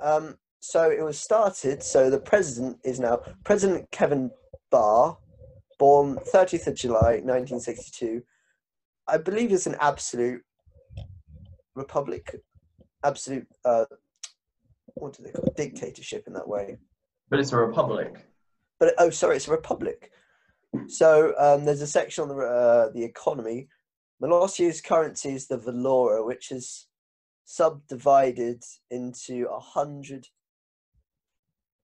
that. 0.00 0.06
Um, 0.06 0.38
so 0.60 0.90
it 0.90 1.02
was 1.02 1.18
started. 1.18 1.82
So 1.82 2.10
the 2.10 2.20
president 2.20 2.78
is 2.84 3.00
now 3.00 3.20
President 3.44 3.90
Kevin 3.90 4.30
Baugh, 4.70 5.16
born 5.78 6.16
30th 6.34 6.66
of 6.66 6.74
July 6.74 7.20
1962. 7.22 8.22
I 9.06 9.18
believe 9.18 9.52
it's 9.52 9.66
an 9.66 9.76
absolute 9.80 10.42
republic, 11.74 12.34
absolute. 13.04 13.46
Uh, 13.64 13.84
what 14.94 15.16
do 15.16 15.22
they 15.22 15.30
call 15.30 15.44
it? 15.44 15.56
dictatorship 15.56 16.24
in 16.26 16.32
that 16.34 16.48
way? 16.48 16.76
But 17.30 17.40
it's 17.40 17.52
a 17.52 17.56
republic. 17.56 18.26
but 18.78 18.94
oh 18.98 19.10
sorry 19.10 19.36
it's 19.36 19.48
a 19.48 19.50
republic 19.50 20.10
so 20.86 21.34
um, 21.38 21.64
there's 21.64 21.82
a 21.82 21.86
section 21.86 22.22
on 22.22 22.28
the 22.28 22.36
uh, 22.36 22.90
the 22.92 23.04
economy 23.04 23.68
Molossia's 24.20 24.80
currency 24.80 25.30
is 25.34 25.46
the 25.46 25.58
Valora 25.58 26.24
which 26.24 26.50
is 26.50 26.86
subdivided 27.44 28.62
into 28.90 29.48
a 29.50 29.58
hundred 29.58 30.26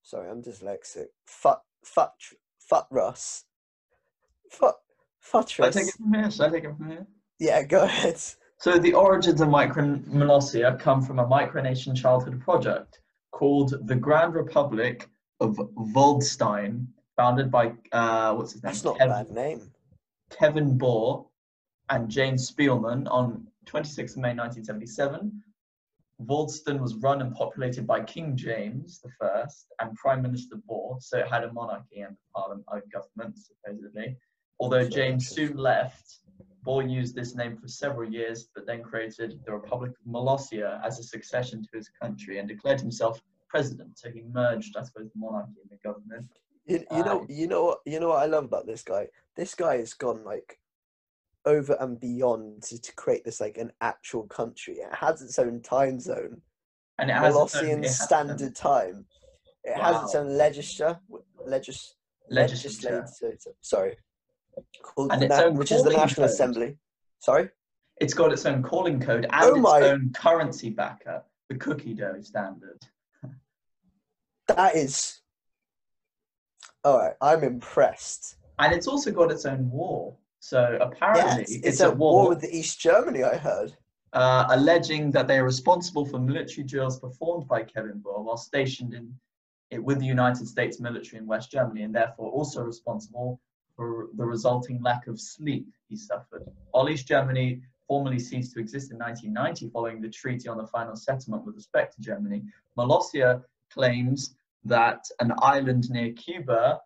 sorry 0.05 0.31
I'm 0.31 0.43
dyslexic 0.43 1.07
fut 1.27 1.61
fut 1.83 2.13
futrus 2.71 3.45
fut 4.51 5.49
Should 5.49 5.65
I 5.65 5.71
take 5.71 5.89
it 5.89 5.95
from 5.95 6.15
here? 6.15 6.31
Should 6.31 6.43
I 6.43 6.51
take 6.51 6.65
it 6.65 6.77
from 6.77 6.91
here? 6.91 7.07
yeah 7.41 7.63
go 7.65 7.83
ahead 7.83 8.21
So 8.59 8.79
the 8.79 8.95
origins 8.95 9.41
of 9.41 9.49
Micronesia 9.49 10.77
come 10.79 11.03
from 11.03 11.19
a 11.19 11.27
micronation 11.27 11.97
childhood 11.97 12.41
project 12.41 13.01
called 13.33 13.75
the 13.89 13.97
Grand 13.97 14.35
Republic 14.35 15.09
of 15.41 15.57
Waldstein, 15.97 16.87
founded 17.17 17.51
by 17.51 17.73
uh, 17.93 18.35
what's 18.35 18.53
his 18.53 18.63
name? 18.63 18.71
that's 18.71 18.85
not 18.85 18.97
a 19.01 19.07
bad 19.09 19.31
name 19.31 19.73
Kevin 20.31 20.79
Baugh 20.79 21.27
and 21.91 22.09
James 22.09 22.51
Spielman 22.51 23.07
on 23.11 23.47
26 23.67 24.17
May 24.17 24.35
1977. 24.35 25.43
Waldstein 26.27 26.81
was 26.81 26.95
run 26.97 27.21
and 27.21 27.35
populated 27.35 27.87
by 27.87 28.03
King 28.03 28.37
James 28.37 29.03
I 29.23 29.45
and 29.81 29.95
Prime 29.97 30.23
Minister 30.23 30.57
Baugh, 30.69 30.99
so 31.01 31.19
it 31.19 31.29
had 31.29 31.45
a 31.45 31.53
monarchy 31.53 32.01
and 32.01 32.17
a 32.17 32.39
parliament, 32.39 32.67
a 32.73 32.81
government 32.89 33.39
supposedly. 33.39 34.17
Although 34.61 34.89
James 34.89 35.29
soon 35.29 35.57
left, 35.57 36.21
Baugh 36.63 36.81
used 36.81 37.15
this 37.15 37.35
name 37.35 37.57
for 37.57 37.69
several 37.69 38.11
years, 38.11 38.49
but 38.55 38.67
then 38.67 38.83
created 38.83 39.41
the 39.45 39.53
Republic 39.53 39.91
of 39.93 40.13
Molossia 40.13 40.85
as 40.85 40.99
a 40.99 41.03
succession 41.03 41.63
to 41.63 41.77
his 41.77 41.91
country 42.01 42.39
and 42.39 42.49
declared 42.49 42.81
himself 42.81 43.21
president. 43.49 43.99
So 43.99 44.11
he 44.11 44.23
merged, 44.33 44.77
I 44.77 44.83
suppose, 44.83 45.11
the 45.13 45.19
monarchy 45.19 45.61
and 45.63 45.71
the 45.71 45.89
government. 45.89 46.27
You, 46.67 46.85
you 46.91 47.05
know, 47.05 47.21
Aye. 47.23 47.27
you 47.29 47.47
know 47.47 47.77
you 47.85 48.01
know 48.01 48.09
what 48.09 48.23
I 48.23 48.27
love 48.27 48.45
about 48.45 48.67
this 48.67 48.83
guy. 48.83 49.09
This 49.37 49.55
guy 49.55 49.79
has 49.79 49.93
gone 49.93 50.25
like 50.25 50.59
over 51.47 51.77
and 51.81 52.01
beyond 52.01 52.63
to, 52.65 52.81
to 52.81 52.95
create 52.95 53.25
this 53.25 53.41
like 53.41 53.59
an 53.59 53.73
actual 53.81 54.25
country. 54.25 54.75
It 54.75 54.95
has 54.95 55.21
its 55.23 55.39
own 55.39 55.61
time 55.61 56.01
zone, 56.01 56.41
And 56.99 57.11
it 57.11 57.15
has 57.15 57.35
its 57.35 57.57
own- 57.57 57.63
Molossian 57.65 57.79
it 57.85 57.87
has 57.87 58.01
Standard 58.01 58.57
Time. 58.57 59.07
It 59.65 59.77
has 59.81 60.03
its 60.05 60.15
own 60.15 60.37
legislature, 60.37 60.99
legis, 61.47 61.95
legislature. 62.29 62.97
legislature. 63.01 63.55
Sorry, 63.61 63.97
called 64.83 65.13
And 65.13 65.23
its 65.23 65.31
na- 65.37 65.45
own 65.45 65.55
which 65.55 65.73
is 65.73 65.83
the 65.83 65.91
National 65.91 66.27
code. 66.27 66.33
Assembly. 66.35 66.79
Sorry, 67.19 67.49
It's 68.01 68.13
got 68.15 68.33
its 68.33 68.45
own 68.45 68.63
calling 68.63 69.01
code 69.01 69.25
and 69.25 69.33
Oh 69.35 69.51
its 69.55 69.59
my- 69.61 69.81
own 69.83 70.13
currency 70.15 70.69
backer, 70.71 71.23
the 71.49 71.57
cookie 71.57 71.95
dough 71.95 72.21
standard. 72.21 72.87
that 74.49 74.77
is. 74.77 75.21
All 76.85 76.99
right, 76.99 77.15
I'm 77.23 77.43
impressed. 77.43 78.37
And 78.59 78.75
it's 78.75 78.87
also 78.87 79.11
got 79.11 79.31
its 79.33 79.47
own 79.47 79.71
war. 79.71 80.17
So 80.45 80.77
apparently, 80.79 81.45
it's, 81.45 81.67
it's, 81.67 81.81
a 81.81 81.87
at 81.87 81.97
war, 81.97 82.13
war 82.13 82.29
with 82.29 82.43
the 82.43 82.55
East 82.55 82.79
Germany. 82.79 83.25
I 83.25 83.39
heard. 83.39 83.75
uh, 84.13 84.45
alleging 84.51 85.11
that 85.13 85.27
they 85.27 85.39
are 85.39 85.45
responsible 85.45 86.05
for 86.05 86.19
military 86.19 86.65
drills 86.67 87.01
performed 87.01 87.49
by 87.49 87.63
Kevin 87.63 87.99
Baugh 88.05 88.21
while 88.21 88.37
stationed 88.37 88.93
in 88.93 89.15
it 89.71 89.83
with 89.83 90.01
the 90.01 90.05
United 90.05 90.47
States 90.47 90.79
military 90.81 91.19
in 91.19 91.27
West 91.27 91.51
Germany, 91.51 91.83
and 91.85 91.95
therefore 91.95 92.31
also 92.31 92.63
responsible 92.63 93.41
for 93.75 94.09
the 94.17 94.25
resulting 94.25 94.83
lack 94.83 95.07
of 95.07 95.19
sleep 95.19 95.67
he 95.89 95.97
suffered. 95.97 96.45
While 96.73 96.91
East 96.91 97.09
Germany 97.09 97.63
formally 97.89 98.19
ceased 98.19 98.53
to 98.53 98.61
exist 98.61 98.93
in 98.93 98.99
1990 98.99 99.71
following 99.71 100.03
the 100.03 100.11
treaty 100.11 100.47
on 100.51 100.59
the 100.59 100.67
final 100.67 100.95
settlement 100.95 101.47
with 101.47 101.55
respect 101.55 101.95
to 101.95 102.03
Germany, 102.03 102.43
Molossia 102.79 103.43
claims 103.73 104.37
that 104.65 105.07
an 105.21 105.33
island 105.39 105.89
near 105.89 106.13
Cuba 106.13 106.81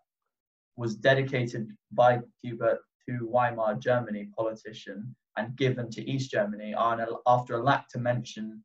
was 0.77 0.95
dedicated 0.95 1.77
by 1.91 2.21
Cuba 2.41 2.79
to 3.09 3.27
Weimar 3.33 3.79
Germany 3.79 4.29
politician 4.37 5.15
and 5.37 5.57
given 5.57 5.91
to 5.91 6.09
East 6.09 6.31
Germany 6.31 6.75
after 6.77 7.55
a 7.55 7.63
lack 7.63 7.89
to 7.91 7.99
mention 7.99 8.63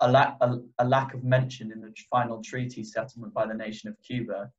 a 0.00 0.10
lack 0.10 0.36
a, 0.40 0.58
a 0.78 0.84
lack 0.84 1.14
of 1.14 1.24
mention 1.24 1.72
in 1.72 1.80
the 1.80 1.92
final 2.10 2.40
treaty 2.42 2.84
settlement 2.84 3.34
by 3.34 3.46
the 3.46 3.54
nation 3.54 3.88
of 3.88 3.96
Cuba. 4.06 4.50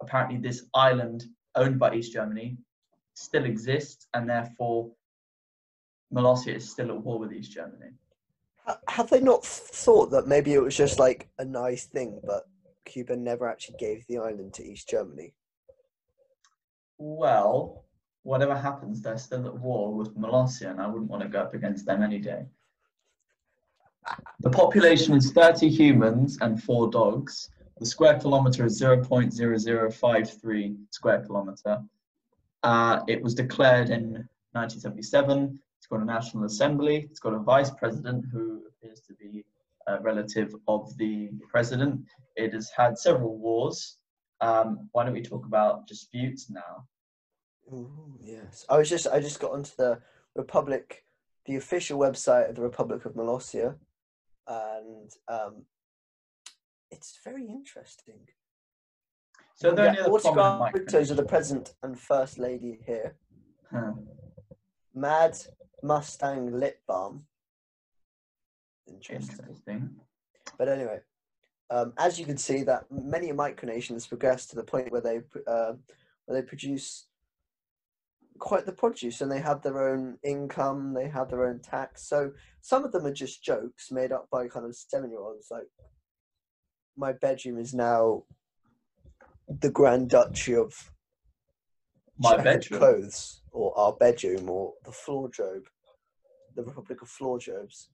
Apparently, 0.00 0.38
this 0.38 0.66
island 0.74 1.24
owned 1.56 1.78
by 1.78 1.94
East 1.94 2.12
Germany 2.12 2.56
still 3.14 3.46
exists, 3.46 4.06
and 4.14 4.28
therefore 4.28 4.92
Molossia 6.14 6.54
is 6.54 6.70
still 6.70 6.90
at 6.90 7.02
war 7.02 7.18
with 7.18 7.32
East 7.32 7.50
Germany. 7.50 7.92
Ha- 8.66 8.78
Have 8.88 9.10
they 9.10 9.20
not 9.20 9.44
thought 9.44 10.10
that 10.10 10.28
maybe 10.28 10.52
it 10.52 10.62
was 10.62 10.76
just 10.76 10.98
like 11.00 11.28
a 11.38 11.44
nice 11.44 11.86
thing, 11.86 12.20
but 12.24 12.44
Cuba 12.84 13.16
never 13.16 13.48
actually 13.48 13.76
gave 13.78 14.06
the 14.06 14.18
island 14.18 14.52
to 14.54 14.64
East 14.64 14.88
Germany? 14.88 15.34
Well, 16.98 17.85
whatever 18.26 18.56
happens, 18.56 19.00
they're 19.00 19.16
still 19.16 19.46
at 19.46 19.56
war 19.58 19.94
with 19.94 20.16
Molossia, 20.16 20.70
and 20.70 20.80
I 20.80 20.88
wouldn't 20.88 21.08
want 21.08 21.22
to 21.22 21.28
go 21.28 21.40
up 21.42 21.54
against 21.54 21.86
them 21.86 22.02
any 22.02 22.18
day. 22.18 22.44
The 24.40 24.50
population 24.50 25.14
is 25.14 25.30
30 25.32 25.68
humans 25.68 26.38
and 26.40 26.60
four 26.62 26.90
dogs. 26.90 27.50
The 27.78 27.86
square 27.86 28.18
kilometer 28.18 28.64
is 28.64 28.82
0.0053 28.82 30.76
square 30.90 31.22
kilometer. 31.24 31.82
Uh, 32.62 33.00
it 33.06 33.22
was 33.22 33.34
declared 33.34 33.90
in 33.90 34.28
1977. 34.52 35.60
It's 35.78 35.86
got 35.86 36.00
a 36.00 36.04
national 36.04 36.44
assembly. 36.44 37.06
It's 37.10 37.20
got 37.20 37.34
a 37.34 37.38
vice 37.38 37.70
president 37.70 38.24
who 38.32 38.62
appears 38.68 39.02
to 39.02 39.14
be 39.14 39.44
a 39.86 40.00
relative 40.00 40.52
of 40.66 40.96
the 40.98 41.30
president. 41.48 42.00
It 42.34 42.52
has 42.54 42.70
had 42.76 42.98
several 42.98 43.38
wars. 43.38 43.98
Um, 44.40 44.88
why 44.92 45.04
don't 45.04 45.12
we 45.12 45.22
talk 45.22 45.46
about 45.46 45.86
disputes 45.86 46.50
now? 46.50 46.86
Ooh, 47.72 48.18
yes. 48.20 48.64
I 48.68 48.78
was 48.78 48.88
just 48.88 49.06
I 49.08 49.20
just 49.20 49.40
got 49.40 49.52
onto 49.52 49.72
the 49.76 50.00
Republic, 50.34 51.04
the 51.46 51.56
official 51.56 51.98
website 51.98 52.48
of 52.48 52.56
the 52.56 52.62
Republic 52.62 53.04
of 53.04 53.14
Molossia, 53.14 53.74
and 54.46 55.10
um, 55.28 55.64
it's 56.90 57.18
very 57.24 57.46
interesting. 57.46 58.20
So 59.54 59.70
You 59.70 59.76
the 59.76 59.82
get 59.82 59.88
only 59.88 60.00
other 60.00 60.20
prominent 60.20 60.26
autographed 60.26 60.90
photos 60.90 61.10
of 61.10 61.16
the 61.16 61.24
president 61.24 61.74
and 61.82 61.98
first 61.98 62.38
lady 62.38 62.78
here. 62.86 63.16
Huh. 63.70 63.92
Mad 64.94 65.36
Mustang 65.82 66.58
lip 66.58 66.80
balm. 66.86 67.24
Interesting. 68.86 69.38
Interesting. 69.40 69.90
But 70.58 70.68
anyway, 70.68 71.00
um, 71.70 71.92
as 71.98 72.18
you 72.18 72.26
can 72.26 72.36
see, 72.36 72.62
that 72.62 72.84
many 72.90 73.32
micronations 73.32 74.08
progress 74.08 74.46
to 74.46 74.56
the 74.56 74.62
point 74.62 74.92
where 74.92 75.00
they 75.00 75.22
uh, 75.46 75.72
where 76.26 76.40
they 76.40 76.46
produce 76.46 77.05
quite 78.38 78.66
the 78.66 78.72
produce, 78.72 79.20
and 79.20 79.30
they 79.30 79.40
have 79.40 79.62
their 79.62 79.88
own 79.88 80.18
income, 80.22 80.94
they 80.94 81.08
have 81.08 81.28
their 81.28 81.46
own 81.46 81.60
tax. 81.60 82.08
So 82.08 82.32
some 82.60 82.84
of 82.84 82.92
them 82.92 83.06
are 83.06 83.12
just 83.12 83.42
jokes 83.42 83.90
made 83.90 84.12
up 84.12 84.28
by 84.30 84.48
kind 84.48 84.66
of 84.66 84.74
seven-year-olds. 84.76 85.48
Like 85.50 85.68
my 86.96 87.12
bedroom 87.12 87.58
is 87.58 87.74
now 87.74 88.24
the 89.48 89.70
Grand 89.70 90.10
Duchy 90.10 90.54
of 90.54 90.90
My 92.18 92.36
bedroom. 92.36 92.80
clothes, 92.80 93.42
or 93.52 93.78
our 93.78 93.92
bedroom, 93.92 94.48
or 94.50 94.72
the 94.84 94.92
floor 94.92 95.30
job, 95.30 95.62
the 96.54 96.64
Republic 96.64 97.02
of 97.02 97.08
Floor 97.08 97.38
Jobs. 97.38 97.90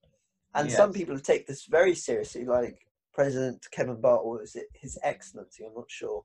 And 0.55 0.71
some 0.71 0.93
people 0.93 1.19
take 1.19 1.47
this 1.47 1.65
very 1.65 1.95
seriously, 1.95 2.45
like 2.45 2.87
President 3.13 3.67
Kevin 3.71 4.01
Bartle, 4.01 4.31
or 4.33 4.43
is 4.43 4.55
it 4.55 4.67
His 4.75 4.99
Excellency? 5.03 5.65
I'm 5.65 5.75
not 5.75 5.91
sure. 5.91 6.25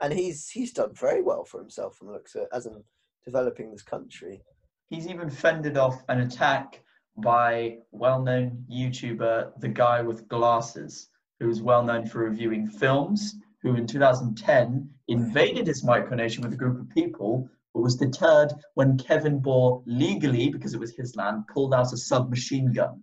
And 0.00 0.12
he's 0.12 0.50
he's 0.50 0.72
done 0.72 0.92
very 0.94 1.22
well 1.22 1.44
for 1.44 1.58
himself 1.58 1.96
from 1.96 2.08
the 2.08 2.12
looks 2.12 2.34
of 2.34 2.42
it, 2.42 2.48
as 2.52 2.66
in 2.66 2.84
developing 3.26 3.70
this 3.70 3.82
country. 3.82 4.40
He's 4.88 5.08
even 5.08 5.28
fended 5.28 5.76
off 5.76 6.02
an 6.08 6.20
attack 6.20 6.82
by 7.18 7.78
well-known 7.90 8.64
YouTuber, 8.70 9.60
the 9.60 9.68
guy 9.68 10.00
with 10.00 10.28
glasses, 10.28 11.08
who 11.40 11.50
is 11.50 11.60
well 11.60 11.82
known 11.82 12.06
for 12.06 12.20
reviewing 12.20 12.68
films, 12.68 13.34
who 13.62 13.74
in 13.74 13.86
2010 13.86 14.88
invaded 15.08 15.66
his 15.66 15.84
micronation 15.84 16.42
with 16.42 16.52
a 16.52 16.56
group 16.56 16.80
of 16.80 16.88
people 16.90 17.48
but 17.74 17.82
was 17.82 17.96
deterred 17.96 18.54
when 18.72 18.96
Kevin 18.96 19.38
Baugh 19.38 19.82
legally, 19.86 20.48
because 20.48 20.72
it 20.72 20.80
was 20.80 20.96
his 20.96 21.14
land, 21.14 21.44
pulled 21.52 21.74
out 21.74 21.92
a 21.92 21.96
submachine 21.96 22.72
gun. 22.72 23.02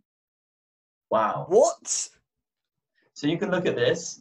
Wow. 1.11 1.45
What? 1.47 2.09
So 3.13 3.27
you 3.27 3.37
can 3.37 3.51
look 3.51 3.67
at 3.67 3.75
this. 3.75 4.19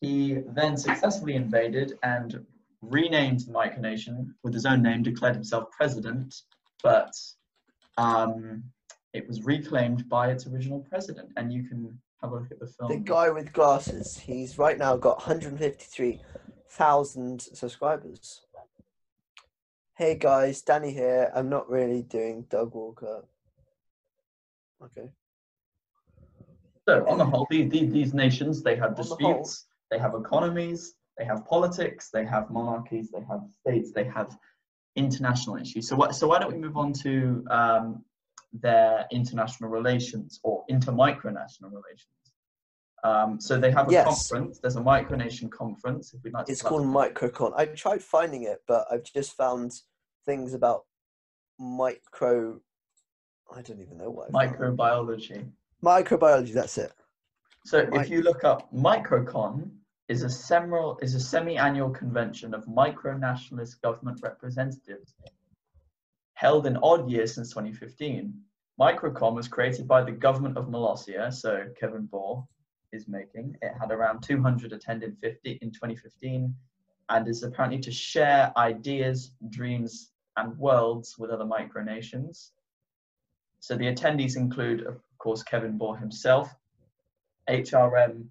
He 0.00 0.38
then 0.54 0.78
successfully 0.78 1.34
invaded 1.34 1.92
and 2.02 2.46
renamed 2.82 3.40
the 3.40 3.52
micronation 3.52 4.28
with 4.42 4.54
his 4.54 4.64
own 4.66 4.82
name, 4.82 5.02
declared 5.02 5.34
himself 5.34 5.70
president, 5.70 6.34
but 6.82 7.12
um, 7.98 8.62
it 9.12 9.28
was 9.28 9.42
reclaimed 9.42 10.08
by 10.08 10.30
its 10.30 10.46
original 10.46 10.80
president. 10.88 11.28
And 11.36 11.52
you 11.52 11.64
can 11.64 11.98
have 12.22 12.32
a 12.32 12.36
look 12.36 12.50
at 12.50 12.58
the 12.58 12.66
film. 12.66 12.90
The 12.90 12.96
guy 12.96 13.28
with 13.30 13.52
glasses. 13.52 14.18
He's 14.18 14.56
right 14.58 14.78
now 14.78 14.96
got 14.96 15.18
153,000 15.18 17.40
subscribers. 17.40 18.40
Hey 19.96 20.14
guys, 20.14 20.62
Danny 20.62 20.92
here. 20.92 21.30
I'm 21.34 21.50
not 21.50 21.68
really 21.68 22.02
doing 22.02 22.46
Doug 22.48 22.74
Walker. 22.74 23.24
Okay. 24.82 25.10
So 26.88 27.06
on 27.06 27.18
the 27.18 27.26
whole, 27.26 27.46
these, 27.50 27.70
these 27.70 28.14
nations, 28.14 28.62
they 28.62 28.76
have 28.76 28.90
On 28.90 28.94
the 28.94 29.02
disputes, 29.02 29.66
they 29.90 29.98
have 29.98 30.14
economies, 30.14 30.94
they 31.20 31.26
have 31.26 31.44
politics, 31.44 32.08
they 32.10 32.24
have 32.24 32.48
monarchies, 32.50 33.10
they 33.10 33.20
have 33.28 33.42
states, 33.60 33.92
they 33.92 34.04
have 34.04 34.34
international 34.96 35.56
issues. 35.56 35.86
So 35.86 35.94
what, 35.94 36.14
so 36.14 36.26
why 36.28 36.38
don't 36.38 36.50
we 36.52 36.58
move 36.58 36.78
on 36.78 36.94
to 37.04 37.44
um, 37.50 38.04
their 38.54 39.06
international 39.12 39.68
relations 39.68 40.40
or 40.42 40.64
intermicronational 40.70 41.70
relations? 41.72 42.16
Um, 43.04 43.38
so 43.38 43.58
they 43.60 43.70
have 43.70 43.88
a 43.90 43.92
Yes. 43.92 44.06
conference. 44.06 44.60
There's 44.60 44.76
a 44.76 44.80
micronation 44.80 45.50
conference. 45.50 46.14
If 46.14 46.24
we'd 46.24 46.32
like 46.32 46.48
It's 46.48 46.62
called 46.62 46.86
Microcon. 46.86 47.52
I 47.54 47.66
tried 47.66 48.02
finding 48.02 48.44
it, 48.44 48.62
but 48.66 48.86
I've 48.90 49.04
just 49.04 49.36
found 49.36 49.72
things 50.24 50.54
about 50.54 50.84
micro. 51.58 52.60
I 53.54 53.60
don't 53.60 53.80
even 53.80 53.98
know 53.98 54.10
what. 54.10 54.32
Microbiology. 54.32 55.50
Microbiology. 55.84 56.54
That's 56.54 56.78
it. 56.78 56.92
So 57.66 57.86
Mic- 57.86 58.02
if 58.02 58.10
you 58.10 58.22
look 58.22 58.42
up 58.44 58.72
Microcon 58.74 59.70
is 60.10 60.24
a 60.24 60.28
semi 60.28 60.92
is 61.00 61.14
a 61.14 61.20
semi-annual 61.20 61.90
convention 61.90 62.52
of 62.52 62.66
micro-nationalist 62.66 63.80
government 63.80 64.18
representatives 64.24 65.14
held 66.34 66.66
in 66.66 66.76
odd 66.78 67.08
years 67.08 67.32
since 67.32 67.50
2015. 67.50 68.34
Microcon 68.80 69.34
was 69.36 69.46
created 69.46 69.86
by 69.86 70.02
the 70.02 70.10
government 70.10 70.56
of 70.56 70.66
Molossia, 70.66 71.32
so 71.32 71.64
Kevin 71.78 72.06
Baugh 72.06 72.44
is 72.92 73.06
making. 73.06 73.56
It 73.62 73.72
had 73.80 73.92
around 73.92 74.22
200 74.22 74.72
attended 74.72 75.16
50 75.22 75.60
in 75.62 75.70
2015 75.70 76.56
and 77.10 77.28
is 77.28 77.44
apparently 77.44 77.78
to 77.78 77.92
share 77.92 78.52
ideas, 78.56 79.30
dreams, 79.50 80.10
and 80.36 80.58
worlds 80.58 81.18
with 81.18 81.30
other 81.30 81.44
micronations. 81.44 82.50
So 83.60 83.76
the 83.76 83.94
attendees 83.94 84.36
include, 84.36 84.86
of 84.86 85.00
course, 85.18 85.44
Kevin 85.44 85.78
Baugh 85.78 85.94
himself, 85.94 86.52
HRM, 87.48 88.24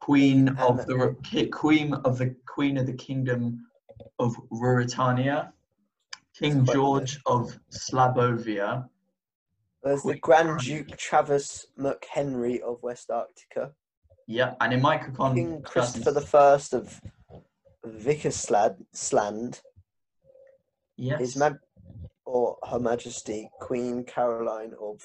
Queen 0.00 0.48
of 0.58 0.86
the 0.86 1.16
Queen 1.52 1.94
of 1.94 2.18
the 2.18 2.34
Queen 2.46 2.76
of 2.78 2.86
the 2.86 2.92
Kingdom 2.92 3.66
of 4.18 4.34
Ruritania, 4.52 5.52
King 6.38 6.64
George 6.64 7.18
of 7.26 7.58
Slabovia, 7.70 8.88
There's 9.82 10.02
the 10.02 10.18
Grand. 10.18 10.60
Duke 10.60 10.96
Travis 10.96 11.66
McHenry 11.78 12.60
of 12.60 12.82
West 12.82 13.08
Arctica. 13.08 13.72
yeah, 14.26 14.54
and 14.60 14.72
in 14.72 14.80
Microcon, 14.80 15.34
King 15.34 15.62
Christopher 15.62 16.12
the 16.12 16.20
First 16.20 16.72
of 16.74 17.00
Vickersland, 17.84 19.60
yes, 20.96 21.20
His 21.20 21.36
Mag- 21.36 21.58
or 22.24 22.58
Her 22.68 22.78
Majesty 22.78 23.50
Queen 23.60 24.04
Caroline 24.04 24.74
of 24.80 25.02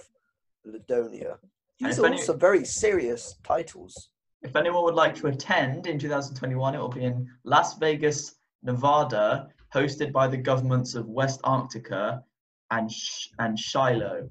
Ladonia. 0.67 1.38
These 1.79 2.00
are 2.00 2.05
any- 2.05 2.17
also 2.17 2.33
very 2.36 2.65
serious 2.65 3.36
titles. 3.43 4.10
If 4.43 4.55
anyone 4.55 4.83
would 4.83 4.95
like 4.95 5.15
to 5.15 5.27
attend 5.27 5.88
in 5.88 6.00
2021, 6.00 6.75
it 6.75 6.80
will 6.80 6.89
be 6.89 7.04
in 7.04 7.30
Las 7.43 7.77
Vegas, 7.77 8.36
Nevada, 8.63 9.49
hosted 9.73 10.12
by 10.12 10.27
the 10.27 10.38
governments 10.38 10.95
of 10.95 11.08
West 11.08 11.41
Arctica 11.43 12.23
and 12.71 12.91
Sh- 12.91 13.27
and 13.39 13.58
Shiloh, 13.58 14.30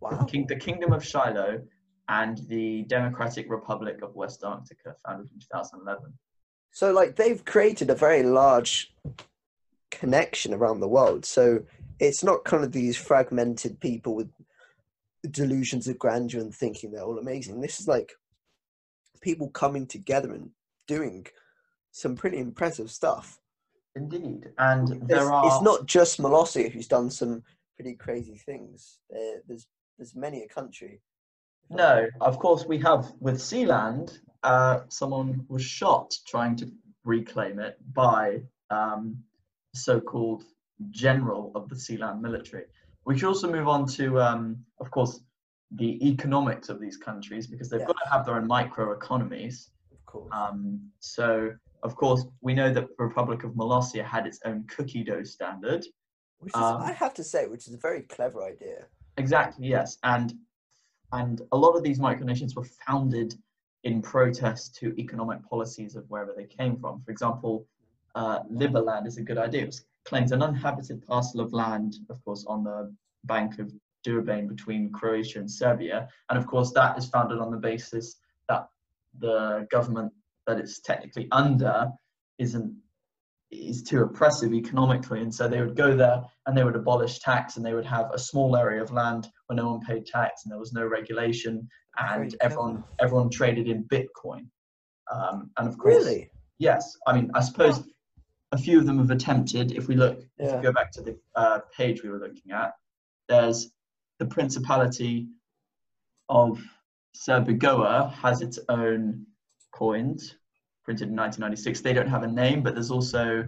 Wow. 0.00 0.24
King, 0.24 0.46
the 0.46 0.56
Kingdom 0.56 0.92
of 0.92 1.04
Shiloh, 1.04 1.62
and 2.08 2.38
the 2.48 2.82
Democratic 2.84 3.48
Republic 3.48 4.00
of 4.02 4.14
West 4.14 4.42
Arctica, 4.42 4.94
founded 5.04 5.30
in 5.32 5.40
2011. 5.40 6.12
So, 6.72 6.92
like, 6.92 7.16
they've 7.16 7.44
created 7.44 7.90
a 7.90 7.94
very 7.94 8.22
large 8.22 8.94
connection 9.90 10.54
around 10.54 10.80
the 10.80 10.88
world. 10.88 11.24
So, 11.24 11.62
it's 12.00 12.24
not 12.24 12.44
kind 12.44 12.64
of 12.64 12.72
these 12.72 12.96
fragmented 12.96 13.78
people 13.80 14.14
with 14.14 14.30
delusions 15.30 15.86
of 15.86 15.98
grandeur 15.98 16.40
and 16.40 16.54
thinking 16.54 16.90
they're 16.90 17.04
all 17.04 17.18
amazing. 17.18 17.60
This 17.60 17.78
is 17.78 17.86
like 17.86 18.12
people 19.22 19.48
coming 19.50 19.86
together 19.86 20.32
and 20.32 20.50
doing 20.86 21.26
some 21.92 22.16
pretty 22.16 22.38
impressive 22.38 22.90
stuff. 22.90 23.40
Indeed, 23.94 24.50
and 24.58 25.06
there 25.08 25.30
are. 25.30 25.46
It's 25.46 25.62
not 25.62 25.86
just 25.86 26.20
Molossia 26.20 26.70
who's 26.70 26.88
done 26.88 27.10
some 27.10 27.42
pretty 27.76 27.94
crazy 27.94 28.36
things. 28.36 28.98
There, 29.10 29.42
there's 29.46 29.66
there's 29.98 30.14
many 30.14 30.42
a 30.42 30.48
country. 30.48 31.00
No, 31.70 32.08
of 32.20 32.38
course 32.38 32.64
we 32.66 32.78
have 32.78 33.12
with 33.20 33.36
Sealand. 33.36 34.18
Uh, 34.42 34.80
someone 34.88 35.44
was 35.48 35.62
shot 35.62 36.14
trying 36.26 36.56
to 36.56 36.70
reclaim 37.04 37.58
it 37.58 37.76
by 37.92 38.42
um, 38.70 39.16
so-called 39.74 40.44
general 40.90 41.52
of 41.54 41.68
the 41.68 41.74
Sealand 41.74 42.20
military. 42.20 42.64
We 43.04 43.18
should 43.18 43.28
also 43.28 43.50
move 43.50 43.68
on 43.68 43.86
to, 43.88 44.20
um, 44.20 44.64
of 44.80 44.90
course, 44.90 45.20
the 45.76 46.06
economics 46.06 46.68
of 46.68 46.80
these 46.80 46.96
countries 46.96 47.46
because 47.46 47.68
they've 47.70 47.80
Yeah. 47.80 47.86
got 47.86 47.96
to 48.04 48.10
have 48.10 48.26
their 48.26 48.36
own 48.36 48.48
microeconomies. 48.48 49.70
Of 49.90 50.04
course. 50.06 50.30
Um, 50.32 50.90
so, 51.00 51.54
of 51.82 51.96
course, 51.96 52.26
we 52.42 52.54
know 52.54 52.72
that 52.72 52.88
the 52.96 53.04
Republic 53.04 53.44
of 53.44 53.52
Molossia 53.52 54.04
had 54.04 54.26
its 54.26 54.38
own 54.44 54.64
cookie 54.66 55.04
dough 55.04 55.22
standard. 55.24 55.84
which 56.40 56.50
is, 56.56 56.60
um, 56.60 56.82
I 56.82 56.90
have 56.90 57.14
to 57.14 57.22
say, 57.24 57.46
which 57.46 57.68
is 57.68 57.74
a 57.74 57.78
very 57.78 58.02
clever 58.02 58.42
idea. 58.42 58.86
Exactly, 59.16 59.68
yes. 59.68 59.98
And 60.02 60.34
and 61.12 61.42
a 61.52 61.56
lot 61.56 61.76
of 61.76 61.82
these 61.84 61.98
micronations 62.00 62.56
were 62.56 62.64
founded 62.86 63.34
in 63.84 64.00
protest 64.02 64.74
to 64.76 64.98
economic 64.98 65.42
policies 65.48 65.94
of 65.94 66.08
wherever 66.10 66.32
they 66.34 66.46
came 66.46 66.74
from. 66.76 67.00
For 67.02 67.10
example, 67.12 67.66
uh, 68.14 68.42
Liberland 68.44 69.06
is 69.06 69.18
a 69.18 69.22
good 69.22 69.38
idea. 69.38 69.64
It 69.66 69.76
claims 70.04 70.32
an 70.32 70.42
uninhabited 70.42 71.06
parcel 71.06 71.40
of 71.40 71.52
land, 71.52 71.98
of 72.10 72.24
course, 72.24 72.44
on 72.46 72.64
the 72.64 72.92
bank 73.24 73.58
of 73.58 73.72
Durbane 74.02 74.46
between 74.46 74.92
Croatia 74.92 75.38
and 75.38 75.50
Serbia. 75.50 76.08
And 76.28 76.38
of 76.38 76.46
course, 76.46 76.72
that 76.72 76.98
is 76.98 77.06
founded 77.08 77.38
on 77.38 77.50
the 77.50 77.56
basis 77.56 78.16
that 78.48 78.66
the 79.18 79.66
government 79.70 80.12
that 80.46 80.58
it's 80.58 80.80
technically 80.80 81.28
under 81.32 81.88
isn't 82.38 82.74
is 83.50 83.82
too 83.82 84.02
oppressive 84.02 84.52
economically. 84.54 85.20
And 85.20 85.32
so 85.34 85.46
they 85.46 85.60
would 85.60 85.76
go 85.76 85.94
there 85.94 86.22
and 86.46 86.56
they 86.56 86.64
would 86.64 86.74
abolish 86.74 87.18
tax 87.18 87.56
and 87.56 87.66
they 87.66 87.74
would 87.74 87.84
have 87.84 88.10
a 88.12 88.18
small 88.18 88.56
area 88.56 88.82
of 88.82 88.90
land 88.90 89.28
where 89.46 89.56
no 89.56 89.70
one 89.70 89.80
paid 89.80 90.06
tax 90.06 90.44
and 90.44 90.50
there 90.50 90.58
was 90.58 90.72
no 90.72 90.86
regulation 90.86 91.68
and 91.98 92.34
everyone 92.40 92.82
everyone 92.98 93.28
traded 93.30 93.68
in 93.68 93.84
bitcoin. 93.84 94.46
Um, 95.12 95.50
and 95.58 95.68
of 95.68 95.76
course 95.76 96.04
Really? 96.04 96.30
yes. 96.58 96.96
I 97.06 97.12
mean 97.14 97.30
i 97.34 97.40
suppose 97.40 97.82
a 98.52 98.58
few 98.58 98.78
of 98.78 98.86
them 98.86 98.98
have 98.98 99.10
attempted 99.10 99.72
if 99.72 99.88
we 99.88 99.96
look 99.96 100.20
if 100.38 100.54
we 100.54 100.62
go 100.62 100.72
back 100.72 100.90
to 100.92 101.02
the 101.02 101.18
uh, 101.34 101.60
page 101.76 102.02
we 102.02 102.08
were 102.10 102.18
looking 102.18 102.52
at 102.52 102.72
there's 103.28 103.70
the 104.22 104.28
principality 104.28 105.26
of 106.28 106.62
Seborga 107.12 108.12
has 108.12 108.40
its 108.40 108.56
own 108.68 109.26
coins 109.72 110.36
printed 110.84 111.08
in 111.08 111.16
1996 111.16 111.80
they 111.80 111.92
don't 111.92 112.06
have 112.06 112.22
a 112.22 112.28
name 112.28 112.62
but 112.62 112.74
there's 112.74 112.92
also 112.92 113.44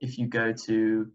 if 0.00 0.18
you 0.18 0.26
go 0.26 0.52
to 0.52 1.08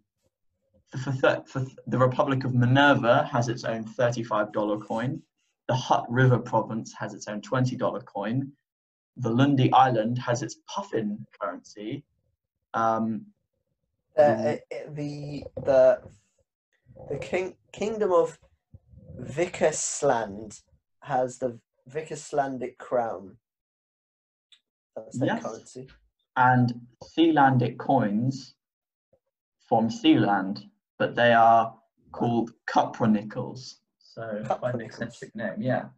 for, 1.03 1.11
th- 1.11 1.43
for 1.45 1.59
th- 1.59 1.77
the 1.87 1.97
republic 1.97 2.45
of 2.45 2.53
minerva 2.53 3.27
has 3.29 3.49
its 3.49 3.65
own 3.65 3.83
$35 3.83 4.87
coin. 4.87 5.21
The 5.67 5.75
hutt 5.75 6.05
river 6.09 6.37
province 6.37 6.93
has 6.97 7.13
its 7.13 7.27
own 7.27 7.41
$20 7.41 8.05
coin. 8.05 8.51
The 9.17 9.29
Lundy 9.29 9.73
island 9.73 10.17
has 10.19 10.41
its 10.41 10.57
puffin 10.73 11.25
currency. 11.37 12.05
Um, 12.73 13.25
uh, 14.17 14.55
the 14.99 15.43
the 15.65 16.01
the 17.09 17.17
king 17.17 17.55
kingdom 17.73 18.11
of 18.13 18.37
Vickersland 19.21 20.61
has 21.01 21.37
the 21.37 21.59
Vickerslandic 21.89 22.77
crown. 22.77 23.37
That's 24.95 25.17
their 25.19 25.27
Yes. 25.27 25.43
currency. 25.43 25.89
and 26.37 26.85
Sealandic 27.01 27.77
coins 27.77 28.55
from 29.69 29.87
Sealand, 29.87 30.69
but 30.97 31.15
they 31.15 31.31
are 31.31 31.79
called 32.11 32.51
cupronickels. 32.67 33.75
So 33.99 34.43
quite 34.45 34.75
an 34.75 34.81
eccentric 34.81 35.33
name, 35.33 35.61
yeah. 35.61 35.89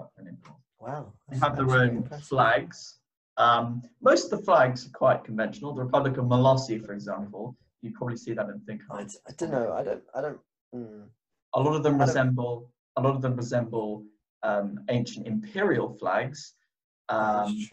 Cupronickels. 0.00 0.56
Wow. 0.80 1.12
They 1.28 1.36
have 1.38 1.56
their 1.56 1.68
own 1.70 1.96
impressive. 1.98 2.26
flags. 2.26 2.98
Um, 3.36 3.82
most 4.00 4.32
of 4.32 4.38
the 4.38 4.44
flags 4.44 4.86
are 4.86 4.90
quite 4.90 5.22
conventional. 5.24 5.74
The 5.74 5.84
Republic 5.84 6.16
of 6.16 6.24
Molossi, 6.26 6.82
for 6.84 6.92
example, 6.94 7.54
you 7.82 7.90
probably 7.92 8.16
see 8.16 8.32
that 8.32 8.48
and 8.48 8.64
think, 8.64 8.80
oh, 8.90 8.96
I, 8.96 9.04
d- 9.04 9.18
I 9.28 9.32
don't 9.32 9.50
know. 9.50 9.72
I 9.74 9.82
don't. 9.82 10.02
I 10.14 10.20
don't. 10.22 10.40
Mm. 10.74 11.08
A 11.54 11.60
lot 11.60 11.74
of 11.74 11.82
them 11.82 11.98
resemble 11.98 12.70
a 12.96 13.00
lot 13.02 13.14
of 13.16 13.22
them 13.22 13.34
resemble 13.36 14.04
um, 14.42 14.78
ancient 14.88 15.26
imperial 15.26 15.88
flags. 15.98 16.54
Um, 17.08 17.66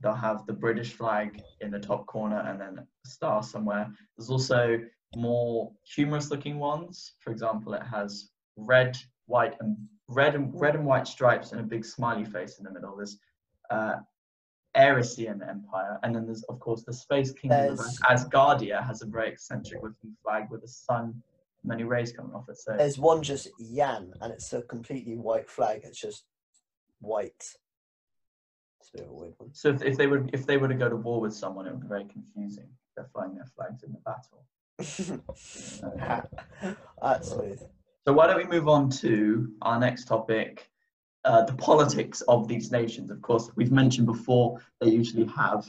they'll 0.00 0.14
have 0.14 0.44
the 0.46 0.52
British 0.52 0.92
flag 0.92 1.40
in 1.60 1.70
the 1.70 1.78
top 1.78 2.06
corner 2.06 2.40
and 2.40 2.60
then 2.60 2.78
a 2.78 3.08
star 3.08 3.42
somewhere. 3.42 3.88
There's 4.16 4.28
also 4.30 4.78
more 5.16 5.72
humorous 5.84 6.30
looking 6.30 6.58
ones. 6.58 7.14
For 7.20 7.30
example, 7.30 7.72
it 7.74 7.82
has 7.82 8.30
red, 8.56 8.96
white, 9.26 9.54
and 9.60 9.76
red 10.08 10.34
and 10.34 10.52
red 10.60 10.74
and 10.74 10.84
white 10.84 11.06
stripes 11.06 11.52
and 11.52 11.60
a 11.60 11.64
big 11.64 11.84
smiley 11.84 12.24
face 12.24 12.58
in 12.58 12.64
the 12.64 12.70
middle. 12.70 12.94
There's 12.96 13.18
uh, 13.70 13.96
Empire, 14.74 15.98
and 16.02 16.14
then 16.14 16.26
there's 16.26 16.42
of 16.44 16.58
course 16.60 16.82
the 16.82 16.92
Space 16.92 17.32
Kingdom 17.32 17.72
of 17.72 17.78
There's- 17.78 18.00
Asgardia 18.10 18.84
has 18.84 19.02
a 19.02 19.06
very 19.06 19.28
eccentric 19.28 19.82
looking 19.82 20.14
flag 20.22 20.50
with 20.50 20.62
a 20.64 20.68
sun, 20.68 21.22
many 21.64 21.84
rays 21.84 22.12
coming 22.12 22.32
off 22.34 22.48
it. 22.48 22.58
So 22.58 22.74
There's 22.76 22.98
one 22.98 23.22
just 23.22 23.48
Yan, 23.58 24.12
and 24.20 24.32
it's 24.32 24.52
a 24.52 24.62
completely 24.62 25.16
white 25.16 25.48
flag. 25.48 25.82
It's 25.84 26.00
just 26.00 26.24
white. 27.00 27.44
It's 28.80 28.90
a 28.94 28.98
bit 28.98 29.06
of 29.06 29.12
a 29.12 29.14
weird 29.14 29.34
one. 29.38 29.50
So 29.52 29.70
if, 29.70 29.82
if 29.82 29.96
they 29.96 30.06
would 30.06 30.30
if 30.32 30.46
they 30.46 30.56
were 30.56 30.68
to 30.68 30.74
go 30.74 30.88
to 30.88 30.96
war 30.96 31.20
with 31.20 31.34
someone, 31.34 31.66
it 31.66 31.72
would 31.72 31.82
be 31.82 31.88
very 31.88 32.04
confusing. 32.04 32.68
They're 32.96 33.08
flying 33.12 33.34
their 33.34 33.46
flags 33.56 33.82
in 33.82 33.92
the 33.92 34.00
battle. 34.00 34.44
That's 37.02 37.30
smooth. 37.30 37.60
So 38.06 38.12
why 38.12 38.26
don't 38.26 38.36
we 38.36 38.44
move 38.44 38.68
on 38.68 38.90
to 38.90 39.48
our 39.62 39.78
next 39.78 40.06
topic, 40.06 40.68
uh, 41.24 41.44
the 41.44 41.54
politics 41.54 42.20
of 42.22 42.48
these 42.48 42.72
nations. 42.72 43.10
Of 43.10 43.22
course, 43.22 43.50
we've 43.54 43.70
mentioned 43.70 44.06
before 44.06 44.58
they 44.80 44.88
usually 44.88 45.26
have 45.26 45.66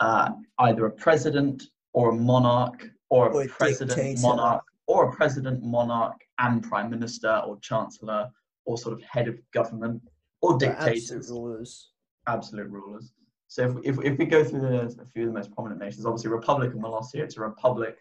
uh, 0.00 0.30
either 0.58 0.86
a 0.86 0.90
president 0.90 1.62
or 1.92 2.10
a 2.10 2.14
monarch 2.14 2.88
or 3.08 3.28
a 3.28 3.32
Or 3.34 3.42
a 3.44 3.48
president 3.48 3.96
dictator. 3.96 4.20
monarch 4.22 4.64
or 4.90 5.08
a 5.08 5.12
president 5.12 5.62
monarch 5.62 6.18
and 6.40 6.62
prime 6.70 6.90
minister 6.90 7.34
or 7.46 7.52
chancellor 7.60 8.28
or 8.64 8.76
sort 8.76 8.92
of 8.96 9.00
head 9.14 9.28
of 9.28 9.36
government 9.52 10.02
or 10.42 10.58
dictators 10.58 11.10
absolute 11.12 11.38
rulers. 11.38 11.90
absolute 12.26 12.70
rulers. 12.70 13.12
So 13.46 13.58
if, 13.68 13.72
if, 13.98 14.04
if 14.04 14.18
we 14.18 14.24
go 14.24 14.42
through 14.42 14.62
the, 14.62 15.02
a 15.02 15.06
few 15.12 15.22
of 15.22 15.28
the 15.32 15.38
most 15.40 15.52
prominent 15.54 15.80
nations, 15.80 16.06
obviously 16.06 16.30
Republic 16.30 16.70
of 16.74 16.78
Molossia, 16.78 17.20
it's 17.26 17.36
a 17.36 17.40
republic 17.40 17.94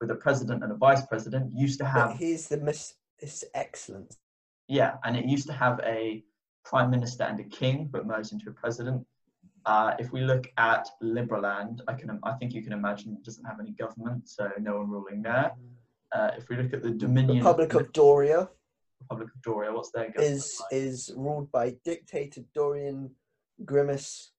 with 0.00 0.10
a 0.10 0.14
president 0.26 0.62
and 0.62 0.70
a 0.72 0.74
vice 0.86 1.04
president. 1.06 1.44
Used 1.54 1.78
to 1.78 1.84
But 1.84 1.90
have 1.92 2.18
here's 2.18 2.46
the 2.48 2.58
miss. 2.58 2.94
It's 3.20 3.42
excellent. 3.54 4.16
yeah, 4.68 4.92
and 5.04 5.16
it 5.16 5.24
used 5.24 5.46
to 5.46 5.52
have 5.64 5.80
a 5.98 6.22
prime 6.64 6.90
minister 6.90 7.24
and 7.24 7.38
a 7.40 7.44
king, 7.44 7.88
but 7.92 8.06
merged 8.06 8.32
into 8.32 8.50
a 8.50 8.52
president. 8.52 9.06
Uh, 9.66 9.94
if 9.98 10.12
we 10.12 10.20
look 10.20 10.44
at 10.58 10.84
Liberland, 11.02 11.76
I 11.88 11.94
can 11.94 12.08
I 12.22 12.32
think 12.32 12.52
you 12.52 12.62
can 12.62 12.72
imagine 12.80 13.14
it 13.14 13.24
doesn't 13.24 13.44
have 13.50 13.60
any 13.60 13.70
government, 13.84 14.28
so 14.28 14.50
no 14.68 14.72
one 14.78 14.90
ruling 14.90 15.22
there. 15.22 15.52
Uh, 16.14 16.30
if 16.38 16.48
we 16.48 16.56
look 16.56 16.72
at 16.72 16.82
the 16.82 16.90
Dominion 16.90 17.38
Republic 17.38 17.74
of 17.74 17.92
Doria 17.92 18.48
Republic 19.00 19.28
of 19.34 19.42
Doria, 19.42 19.72
what's 19.72 19.90
their 19.90 20.10
government? 20.10 20.32
is 20.32 20.60
like? 20.60 20.80
is 20.80 21.12
ruled 21.16 21.50
by 21.50 21.74
dictator 21.84 22.42
Dorian 22.54 23.10
Grimace 23.64 24.30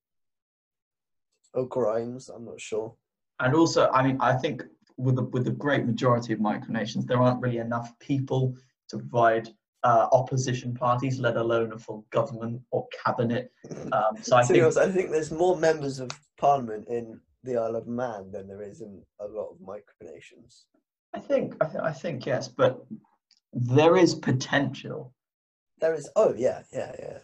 O'Grimes. 1.54 2.28
I'm 2.28 2.44
not 2.44 2.60
sure. 2.60 2.94
and 3.40 3.54
also 3.54 3.90
i 3.90 4.02
mean 4.06 4.16
i 4.20 4.32
think 4.32 4.62
with 4.96 5.16
the 5.16 5.22
with 5.34 5.44
the 5.44 5.50
great 5.50 5.84
majority 5.84 6.32
of 6.32 6.38
micronations 6.38 7.06
there 7.06 7.20
aren't 7.20 7.40
really 7.42 7.58
enough 7.58 7.92
people 7.98 8.54
to 8.88 8.96
provide 8.98 9.48
uh, 9.84 10.08
opposition 10.10 10.74
parties 10.74 11.20
let 11.20 11.36
alone 11.36 11.72
a 11.72 11.78
full 11.78 12.04
government 12.10 12.60
or 12.70 12.86
cabinet 13.04 13.52
um, 13.92 14.16
so 14.22 14.36
i 14.36 14.42
think 14.42 14.62
honest, 14.62 14.78
I 14.78 14.90
think 14.90 15.10
there's 15.10 15.30
more 15.30 15.56
members 15.56 16.00
of 16.00 16.10
parliament 16.38 16.88
in 16.88 17.20
the 17.46 17.56
Isle 17.56 17.76
of 17.76 17.86
Man 17.86 18.30
than 18.32 18.48
there 18.48 18.62
is 18.62 18.80
in 18.80 19.02
a 19.20 19.26
lot 19.26 19.48
of 19.52 19.58
micronations. 19.58 20.64
I 21.14 21.18
think 21.20 21.54
i, 21.60 21.66
th- 21.66 21.82
I 21.82 21.92
think 21.92 22.26
yes 22.26 22.48
but 22.48 22.84
there 23.52 23.96
is 23.96 24.14
potential 24.14 25.12
There 25.80 25.94
is. 25.94 26.08
Oh 26.16 26.32
yeah, 26.36 26.62
yeah, 26.72 26.92
yeah. 26.98 27.18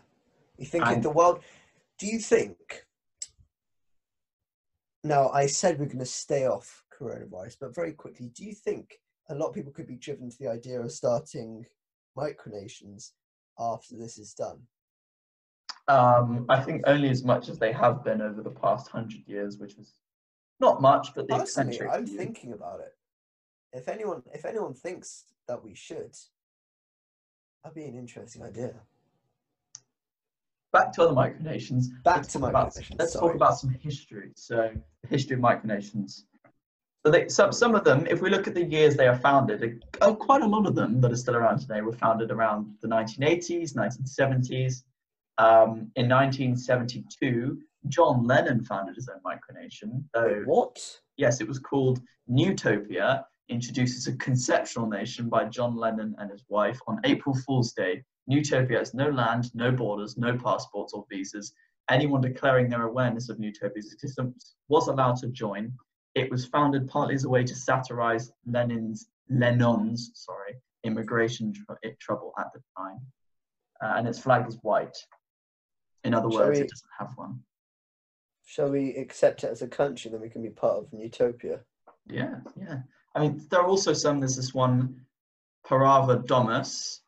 You 0.58 0.66
think 0.66 0.86
in 0.90 1.00
the 1.00 1.10
world? 1.10 1.40
Do 1.98 2.06
you 2.06 2.18
think? 2.18 2.56
Now 5.04 5.30
I 5.30 5.46
said 5.46 5.78
we're 5.78 5.86
going 5.86 5.98
to 5.98 6.04
stay 6.24 6.46
off 6.46 6.84
coronavirus, 6.98 7.56
but 7.60 7.74
very 7.74 7.92
quickly, 7.92 8.28
do 8.28 8.44
you 8.44 8.54
think 8.54 9.00
a 9.30 9.34
lot 9.34 9.48
of 9.48 9.54
people 9.54 9.72
could 9.72 9.86
be 9.88 9.96
driven 9.96 10.30
to 10.30 10.38
the 10.38 10.48
idea 10.48 10.80
of 10.80 10.92
starting 10.92 11.66
micronations 12.16 13.12
after 13.58 13.96
this 13.96 14.18
is 14.18 14.34
done? 14.34 14.60
um, 15.88 16.46
i 16.48 16.60
think 16.60 16.82
only 16.86 17.08
as 17.10 17.24
much 17.24 17.48
as 17.48 17.58
they 17.58 17.72
have 17.72 18.04
been 18.04 18.20
over 18.22 18.40
the 18.40 18.50
past 18.64 18.86
hundred 18.88 19.22
years 19.26 19.58
which 19.58 19.74
is 19.82 19.94
not 20.60 20.80
much 20.80 21.08
but 21.14 21.26
the 21.26 21.34
Personally, 21.36 21.72
eccentric 21.74 21.90
I'm 21.92 22.06
view. 22.06 22.18
thinking 22.18 22.52
about 22.52 22.78
it. 22.80 22.92
If 23.72 23.88
anyone, 23.88 24.22
if 24.34 24.44
anyone 24.44 24.74
thinks 24.74 25.24
that 25.48 25.62
we 25.64 25.74
should, 25.74 26.16
that'd 27.62 27.74
be 27.74 27.84
an 27.84 27.96
interesting 27.96 28.42
idea. 28.42 28.74
back 30.72 30.90
to 30.92 31.02
other 31.02 31.14
micronations. 31.14 31.84
Back 32.02 32.16
let's 32.18 32.32
to 32.32 32.38
talk 32.38 32.48
about- 32.50 32.72
micronations, 32.72 32.98
Let's 32.98 33.12
sorry. 33.12 33.26
talk 33.28 33.34
about 33.36 33.58
some 33.58 33.70
history. 33.70 34.32
So, 34.36 34.70
the 35.02 35.08
history 35.08 35.36
of 35.36 35.42
micronations. 35.42 36.22
So, 37.04 37.10
they, 37.12 37.28
some 37.28 37.52
some 37.52 37.74
of 37.74 37.84
them, 37.84 38.06
if 38.06 38.22
we 38.22 38.30
look 38.30 38.46
at 38.46 38.54
the 38.54 38.64
years 38.64 38.96
they 38.96 39.06
are 39.08 39.16
founded, 39.18 39.84
uh, 40.00 40.14
quite 40.14 40.42
a 40.42 40.46
lot 40.46 40.66
of 40.66 40.74
them 40.74 41.00
that 41.02 41.12
are 41.12 41.16
still 41.16 41.36
around 41.36 41.58
today 41.58 41.80
were 41.82 41.92
founded 41.92 42.30
around 42.30 42.74
the 42.80 42.88
1980s, 42.88 43.74
1970s. 43.74 44.84
Um, 45.38 45.90
in 45.96 46.08
1972, 46.08 47.58
John 47.88 48.24
Lennon 48.26 48.62
founded 48.64 48.94
his 48.96 49.08
own 49.08 49.20
micronation. 49.24 50.04
Wait, 50.14 50.46
what? 50.46 50.78
yes, 51.16 51.40
it 51.40 51.48
was 51.48 51.58
called 51.58 52.00
Nutopia, 52.30 53.24
introduces 53.52 54.06
a 54.06 54.16
conceptual 54.16 54.86
nation 54.86 55.28
by 55.28 55.44
John 55.44 55.76
Lennon 55.76 56.14
and 56.18 56.30
his 56.30 56.44
wife 56.48 56.80
on 56.86 57.00
April 57.04 57.34
Fool's 57.46 57.72
Day. 57.72 58.02
Nutopia 58.30 58.78
has 58.78 58.94
no 58.94 59.10
land, 59.10 59.54
no 59.54 59.70
borders, 59.70 60.16
no 60.16 60.36
passports 60.38 60.94
or 60.94 61.04
visas. 61.10 61.52
Anyone 61.90 62.22
declaring 62.22 62.70
their 62.70 62.84
awareness 62.84 63.28
of 63.28 63.38
Nutopia's 63.38 63.92
existence 63.92 64.54
was 64.68 64.88
allowed 64.88 65.16
to 65.16 65.28
join. 65.28 65.72
It 66.14 66.30
was 66.30 66.46
founded 66.46 66.88
partly 66.88 67.14
as 67.14 67.24
a 67.24 67.28
way 67.28 67.44
to 67.44 67.54
satirize 67.54 68.32
Lenin's 68.46 69.08
Lennon's 69.28 70.10
sorry 70.14 70.54
immigration 70.84 71.52
tr- 71.52 71.88
trouble 72.00 72.32
at 72.38 72.52
the 72.52 72.60
time, 72.76 73.00
uh, 73.82 73.94
and 73.96 74.08
its 74.08 74.18
flag 74.18 74.46
is 74.48 74.58
white. 74.62 74.96
In 76.04 76.12
other 76.14 76.30
Shall 76.30 76.38
words, 76.40 76.58
we- 76.58 76.64
it 76.64 76.70
doesn't 76.70 76.90
have 76.98 77.12
one. 77.16 77.42
Shall 78.44 78.70
we 78.70 78.96
accept 78.96 79.44
it 79.44 79.50
as 79.50 79.62
a 79.62 79.68
country? 79.68 80.10
Then 80.10 80.20
we 80.20 80.28
can 80.28 80.42
be 80.42 80.50
part 80.50 80.78
of 80.78 80.92
Utopia. 80.92 81.60
Yeah, 82.06 82.40
yeah. 82.56 82.82
I 83.14 83.20
mean, 83.20 83.46
there 83.50 83.60
are 83.60 83.66
also 83.66 83.92
some. 83.92 84.20
There's 84.20 84.36
this 84.36 84.54
one, 84.54 85.00
Parava 85.66 86.26
Domus, 86.26 87.00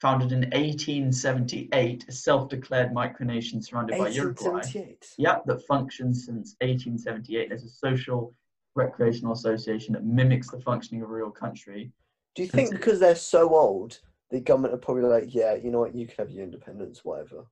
founded 0.00 0.32
in 0.32 0.40
1878, 0.50 2.04
a 2.08 2.12
self-declared 2.12 2.92
micronation 2.92 3.64
surrounded 3.64 3.98
by 3.98 4.08
Uruguay. 4.08 4.50
1878. 4.50 5.14
Yeah, 5.18 5.38
that 5.46 5.66
functions 5.66 6.26
since 6.26 6.54
1878 6.60 7.50
as 7.50 7.64
a 7.64 7.68
social 7.68 8.34
recreational 8.74 9.32
association 9.32 9.94
that 9.94 10.04
mimics 10.04 10.50
the 10.50 10.60
functioning 10.60 11.02
of 11.02 11.10
a 11.10 11.12
real 11.12 11.30
country. 11.30 11.90
Do 12.34 12.42
you 12.42 12.48
think 12.48 12.70
because 12.70 13.00
they're 13.00 13.16
so 13.16 13.54
old, 13.54 13.98
the 14.30 14.40
government 14.40 14.74
are 14.74 14.78
probably 14.78 15.02
like, 15.02 15.34
yeah, 15.34 15.54
you 15.54 15.70
know 15.70 15.80
what, 15.80 15.94
you 15.94 16.06
can 16.06 16.14
have 16.18 16.30
your 16.30 16.44
independence, 16.44 17.04
whatever. 17.04 17.44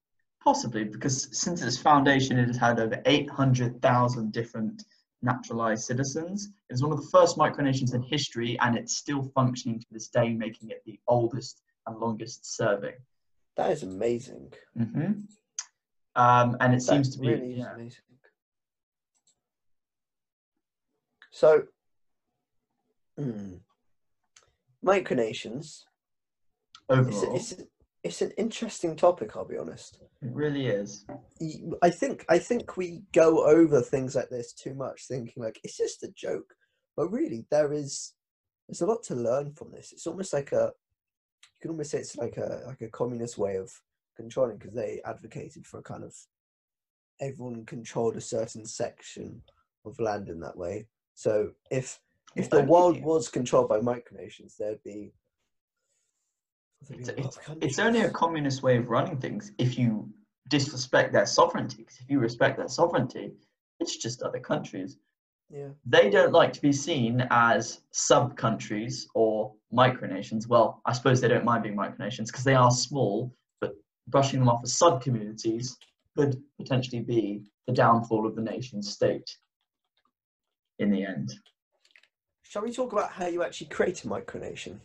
Possibly 0.44 0.85
because 0.85 1.28
since 1.32 1.62
its 1.62 1.76
foundation, 1.76 2.38
it 2.38 2.46
has 2.46 2.56
had 2.56 2.78
over 2.78 3.02
800,000 3.04 4.32
different 4.32 4.85
naturalized 5.27 5.85
citizens. 5.85 6.49
It's 6.71 6.83
one 6.83 6.93
of 6.93 7.01
the 7.03 7.09
first 7.09 7.37
micronations 7.37 7.95
in 7.95 8.03
history, 8.03 8.59
and 8.61 8.79
it's 8.79 8.97
still 8.97 9.23
functioning 9.35 9.79
to 9.81 9.87
this 9.91 10.09
day, 10.09 10.29
making 10.33 10.71
it 10.71 10.83
the 10.87 10.99
oldest 11.07 11.62
and 11.87 11.99
longest 11.99 12.57
serving. 12.57 12.95
That 13.57 13.71
is 13.73 13.83
amazing. 13.83 14.53
Mm-hmm. 14.79 15.12
Um, 16.25 16.57
and 16.61 16.73
it 16.73 16.77
That 16.77 16.83
seems 16.83 17.15
to 17.15 17.19
be 17.21 17.29
really 17.29 17.53
is 17.53 17.59
yeah. 17.59 17.75
amazing. 17.75 18.01
So, 21.31 21.65
hmm, 23.19 23.57
micronations. 24.83 25.83
Overall. 26.89 27.37
it's, 27.37 27.53
it's 27.53 27.62
an 28.23 28.33
interesting 28.38 28.97
topic. 28.97 29.37
I'll 29.37 29.45
be 29.45 29.59
honest. 29.59 29.99
It 30.23 30.31
really 30.33 30.66
is. 30.66 31.05
I 31.83 31.90
think 31.90 32.25
I 32.29 32.38
think 32.38 32.77
we 32.77 33.03
go 33.12 33.47
over 33.47 33.81
things 33.81 34.14
like 34.14 34.29
this 34.29 34.53
too 34.53 34.75
much, 34.75 35.07
thinking 35.07 35.42
like 35.42 35.61
it's 35.64 35.77
just 35.77 36.03
a 36.03 36.12
joke, 36.14 36.55
but 36.97 37.12
really 37.12 37.47
there 37.51 37.73
is 37.73 38.12
there's 38.69 38.81
a 38.81 38.87
lot 38.87 39.03
to 39.05 39.14
learn 39.14 39.53
from 39.53 39.73
this. 39.73 39.92
It's 39.92 40.07
almost 40.07 40.33
like 40.33 40.53
a 40.53 40.73
you 41.42 41.61
can 41.61 41.71
almost 41.71 41.90
say 41.90 41.99
it's 41.99 42.16
like 42.16 42.37
a 42.37 42.62
like 42.66 42.83
a 42.83 42.88
communist 42.88 43.38
way 43.38 43.57
of 43.57 43.71
controlling 44.16 44.59
because 44.59 44.75
they 44.75 45.01
advocated 45.05 45.66
for 45.66 45.79
a 45.79 45.83
kind 45.83 46.05
of 46.05 46.14
everyone 47.21 47.64
controlled 47.64 48.16
a 48.16 48.21
certain 48.21 48.64
section 48.64 49.42
of 49.85 49.99
land 50.01 50.29
in 50.29 50.40
that 50.40 50.57
way. 50.57 50.87
So 51.14 51.53
if 51.71 52.01
if 52.35 52.51
the 52.51 52.62
world 52.62 53.01
was 53.01 53.29
controlled 53.29 53.69
by 53.69 53.79
micronations, 53.81 54.57
there'd 54.59 54.83
be 54.83 55.12
It's, 56.91 57.09
it's, 57.09 57.39
it's 57.61 57.79
only 57.79 58.01
a 58.03 58.11
communist 58.11 58.62
way 58.62 58.77
of 58.77 58.89
running 58.91 59.19
things 59.19 59.53
if 59.59 59.79
you 59.79 60.09
disrespect 60.49 61.12
their 61.12 61.27
sovereignty. 61.27 61.85
'cause 61.85 61.99
if 62.01 62.11
you 62.11 62.21
respect 62.21 62.57
their 62.57 62.69
sovereignty, 62.69 63.33
it's 63.81 63.97
just 63.97 64.23
other 64.23 64.39
countries. 64.41 64.99
Yeah. 65.51 65.69
They 65.85 66.11
don't 66.11 66.33
like 66.33 66.53
to 66.55 66.61
be 66.61 66.73
seen 66.73 67.27
as 67.31 67.81
sub 67.91 68.37
countries 68.37 69.09
or 69.15 69.55
micronations. 69.73 70.47
Well, 70.49 70.81
I 70.85 70.93
suppose 70.93 71.21
they 71.21 71.29
don't 71.29 71.45
mind 71.45 71.62
being 71.62 71.77
micronations 71.77 72.27
because 72.27 72.45
they 72.45 72.55
are 72.55 72.71
small, 72.71 73.33
but 73.61 73.75
brushing 74.09 74.41
them 74.41 74.49
off 74.49 74.62
as 74.65 74.77
sub 74.77 75.03
communities 75.03 75.77
could 76.17 76.43
potentially 76.57 77.01
be 77.03 77.43
the 77.67 77.73
downfall 77.73 78.27
of 78.27 78.35
the 78.35 78.43
nation 78.43 78.83
state 78.83 79.37
in 80.79 80.91
the 80.91 81.05
end. 81.05 81.33
Shall 82.43 82.62
we 82.62 82.73
talk 82.73 82.93
about 82.93 83.11
how 83.12 83.27
you 83.27 83.43
actually 83.43 83.69
create 83.69 84.05
a 84.05 84.09
micronation? 84.09 84.79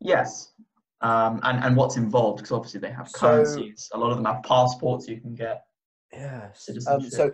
Yes. 0.00 0.52
Um, 1.00 1.38
and, 1.44 1.62
and 1.62 1.76
what's 1.76 1.96
involved 1.96 2.38
because 2.38 2.50
obviously 2.52 2.80
they 2.80 2.90
have 2.90 3.08
So- 3.08 3.18
currencies. 3.18 3.88
A 3.92 3.98
lot 3.98 4.10
of 4.10 4.16
them 4.16 4.24
have 4.26 4.42
passports 4.42 5.06
you 5.08 5.20
can 5.20 5.34
get. 5.34 5.62
Yes. 6.12 6.68
Um, 6.88 7.02
so, 7.08 7.30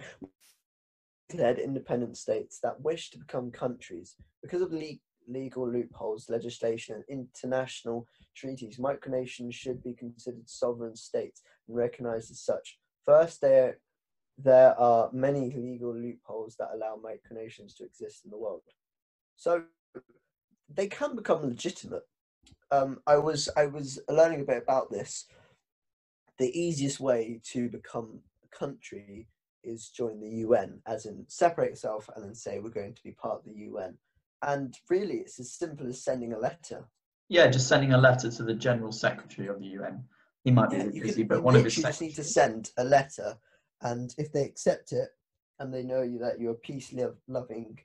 declared 1.28 1.58
independent 1.58 2.16
states 2.16 2.58
that 2.62 2.80
wish 2.80 3.10
to 3.10 3.18
become 3.18 3.50
countries 3.50 4.16
because 4.42 4.60
of 4.60 4.72
le- 4.72 4.98
legal 5.26 5.66
loopholes, 5.70 6.28
legislation, 6.28 6.96
and 6.96 7.04
international 7.08 8.06
treaties. 8.36 8.78
Micronations 8.78 9.54
should 9.54 9.82
be 9.82 9.94
considered 9.94 10.48
sovereign 10.48 10.96
states 10.96 11.42
and 11.68 11.76
recognized 11.76 12.30
as 12.30 12.40
such. 12.40 12.78
First, 13.04 13.40
there 13.40 13.78
there 14.36 14.78
are 14.80 15.10
many 15.12 15.54
legal 15.56 15.94
loopholes 15.94 16.56
that 16.56 16.70
allow 16.74 16.96
micronations 16.96 17.76
to 17.76 17.84
exist 17.84 18.24
in 18.24 18.30
the 18.30 18.36
world. 18.36 18.62
So 19.36 19.62
they 20.68 20.88
can 20.88 21.14
become 21.14 21.42
legitimate. 21.42 22.02
Um, 22.74 23.00
I 23.06 23.16
was 23.16 23.48
I 23.56 23.66
was 23.66 24.00
learning 24.08 24.40
a 24.40 24.44
bit 24.44 24.62
about 24.62 24.90
this. 24.90 25.26
The 26.38 26.58
easiest 26.58 27.00
way 27.00 27.40
to 27.52 27.68
become 27.68 28.20
a 28.44 28.56
country 28.56 29.28
is 29.62 29.88
join 29.88 30.20
the 30.20 30.36
UN, 30.46 30.80
as 30.86 31.06
in 31.06 31.24
separate 31.28 31.70
yourself 31.70 32.10
and 32.14 32.24
then 32.24 32.34
say 32.34 32.58
we're 32.58 32.70
going 32.70 32.94
to 32.94 33.02
be 33.02 33.12
part 33.12 33.38
of 33.38 33.44
the 33.44 33.60
UN. 33.60 33.96
And 34.42 34.74
really, 34.90 35.16
it's 35.18 35.38
as 35.40 35.52
simple 35.52 35.86
as 35.86 36.02
sending 36.02 36.32
a 36.32 36.38
letter. 36.38 36.84
Yeah, 37.28 37.46
just 37.46 37.68
sending 37.68 37.92
a 37.92 37.98
letter 37.98 38.30
to 38.30 38.42
the 38.42 38.54
General 38.54 38.92
Secretary 38.92 39.48
of 39.48 39.60
the 39.60 39.66
UN. 39.66 40.04
He 40.42 40.50
might 40.50 40.70
be 40.70 40.76
Yeah, 40.76 40.88
you 40.92 41.02
busy, 41.02 41.22
but 41.22 41.42
one 41.42 41.56
of 41.56 41.64
his 41.64 41.78
literally 41.78 41.90
just 41.90 42.02
need 42.02 42.16
to 42.16 42.24
send 42.24 42.70
a 42.76 42.84
letter, 42.84 43.38
and 43.80 44.14
if 44.18 44.32
they 44.32 44.44
accept 44.44 44.92
it 44.92 45.08
and 45.58 45.72
they 45.72 45.82
know 45.82 46.02
you 46.02 46.18
that 46.18 46.40
you're 46.40 46.52
a 46.52 46.66
peace 46.68 46.92
loving 47.28 47.78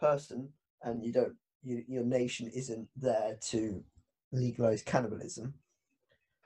person 0.00 0.48
and 0.82 1.04
you 1.04 1.12
don't, 1.12 1.34
you, 1.62 1.84
your 1.86 2.04
nation 2.04 2.50
isn't 2.52 2.88
there 2.96 3.36
to 3.50 3.84
legalize 4.32 4.82
cannibalism, 4.82 5.54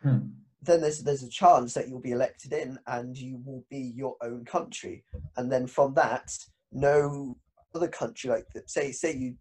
Hmm. 0.03 0.18
then 0.62 0.81
there's 0.81 1.03
there's 1.03 1.22
a 1.22 1.29
chance 1.31 1.72
that 1.75 1.88
you'll 1.88 2.01
be 2.01 2.11
elected 2.12 2.53
in 2.53 2.79
and 2.87 3.16
you 3.16 3.40
will 3.44 3.64
be 3.70 3.79
your 3.96 4.16
own 4.20 4.44
country 4.44 5.05
and 5.37 5.51
then 5.51 5.66
from 5.66 5.94
that 5.94 6.37
no 6.70 7.37
other 7.75 7.88
country 7.88 8.29
like 8.29 8.46
that 8.53 8.70
say 8.70 8.92
say 8.92 9.14
you 9.14 9.35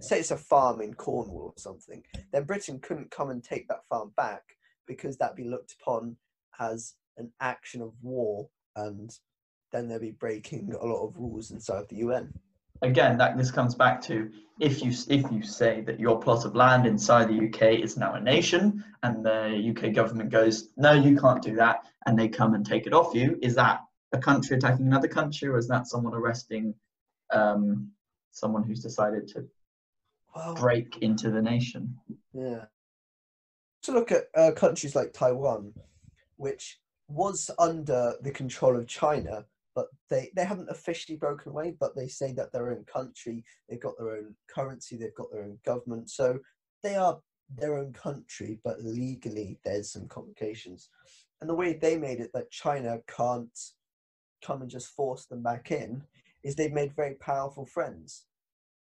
say 0.00 0.20
it's 0.20 0.30
a 0.30 0.36
farm 0.36 0.80
in 0.80 0.94
cornwall 0.94 1.52
or 1.54 1.54
something 1.56 2.02
then 2.32 2.44
britain 2.44 2.78
couldn't 2.80 3.10
come 3.10 3.30
and 3.30 3.42
take 3.42 3.66
that 3.68 3.86
farm 3.88 4.12
back 4.16 4.42
because 4.86 5.16
that'd 5.16 5.36
be 5.36 5.44
looked 5.44 5.74
upon 5.80 6.16
as 6.60 6.94
an 7.16 7.30
action 7.40 7.82
of 7.82 7.92
war 8.02 8.48
and 8.76 9.18
then 9.72 9.88
they'd 9.88 10.00
be 10.00 10.12
breaking 10.12 10.72
a 10.80 10.86
lot 10.86 11.04
of 11.04 11.16
rules 11.16 11.50
inside 11.50 11.84
the 11.88 11.96
un 11.96 12.32
Again, 12.84 13.16
that 13.16 13.36
this 13.38 13.50
comes 13.50 13.74
back 13.74 14.02
to 14.02 14.30
if 14.60 14.82
you 14.84 14.92
if 15.08 15.32
you 15.32 15.42
say 15.42 15.80
that 15.80 15.98
your 15.98 16.20
plot 16.20 16.44
of 16.44 16.54
land 16.54 16.86
inside 16.86 17.28
the 17.28 17.48
UK 17.48 17.80
is 17.80 17.96
now 17.96 18.14
a 18.14 18.20
nation, 18.20 18.84
and 19.02 19.24
the 19.24 19.72
UK 19.74 19.94
government 19.94 20.30
goes, 20.30 20.68
no, 20.76 20.92
you 20.92 21.16
can't 21.18 21.42
do 21.42 21.56
that, 21.56 21.86
and 22.06 22.18
they 22.18 22.28
come 22.28 22.54
and 22.54 22.64
take 22.64 22.86
it 22.86 22.92
off 22.92 23.14
you, 23.14 23.38
is 23.42 23.54
that 23.54 23.80
a 24.12 24.18
country 24.18 24.56
attacking 24.56 24.86
another 24.86 25.08
country, 25.08 25.48
or 25.48 25.56
is 25.56 25.66
that 25.68 25.86
someone 25.86 26.14
arresting 26.14 26.74
um, 27.32 27.90
someone 28.32 28.62
who's 28.62 28.80
decided 28.80 29.26
to 29.28 29.46
well 30.34 30.54
break 30.54 30.98
into 30.98 31.30
the 31.30 31.40
nation? 31.42 31.96
Yeah. 32.32 32.66
To 33.84 33.92
look 33.92 34.12
at 34.12 34.24
uh, 34.34 34.52
countries 34.52 34.94
like 34.94 35.12
Taiwan, 35.14 35.72
which 36.36 36.80
was 37.08 37.50
under 37.58 38.14
the 38.20 38.30
control 38.30 38.76
of 38.76 38.86
China, 38.86 39.46
but 39.74 39.86
they, 40.10 40.30
they 40.34 40.44
haven't 40.44 40.70
officially 40.70 41.16
broken 41.16 41.50
away, 41.50 41.74
but 41.78 41.96
they 41.96 42.08
say 42.08 42.32
that 42.32 42.52
their 42.52 42.70
own 42.70 42.84
country, 42.84 43.44
they've 43.68 43.80
got 43.80 43.96
their 43.98 44.16
own 44.16 44.34
currency, 44.48 44.96
they've 44.96 45.14
got 45.14 45.30
their 45.32 45.44
own 45.44 45.58
government. 45.64 46.10
So 46.10 46.38
they 46.82 46.96
are 46.96 47.18
their 47.56 47.76
own 47.76 47.92
country, 47.92 48.58
but 48.64 48.82
legally 48.82 49.58
there's 49.64 49.92
some 49.92 50.08
complications. 50.08 50.88
And 51.40 51.50
the 51.50 51.54
way 51.54 51.74
they 51.74 51.96
made 51.96 52.20
it 52.20 52.30
that 52.34 52.50
China 52.50 53.00
can't 53.06 53.58
come 54.44 54.62
and 54.62 54.70
just 54.70 54.94
force 54.94 55.26
them 55.26 55.42
back 55.42 55.70
in 55.70 56.02
is 56.42 56.54
they've 56.54 56.72
made 56.72 56.94
very 56.94 57.14
powerful 57.14 57.66
friends 57.66 58.26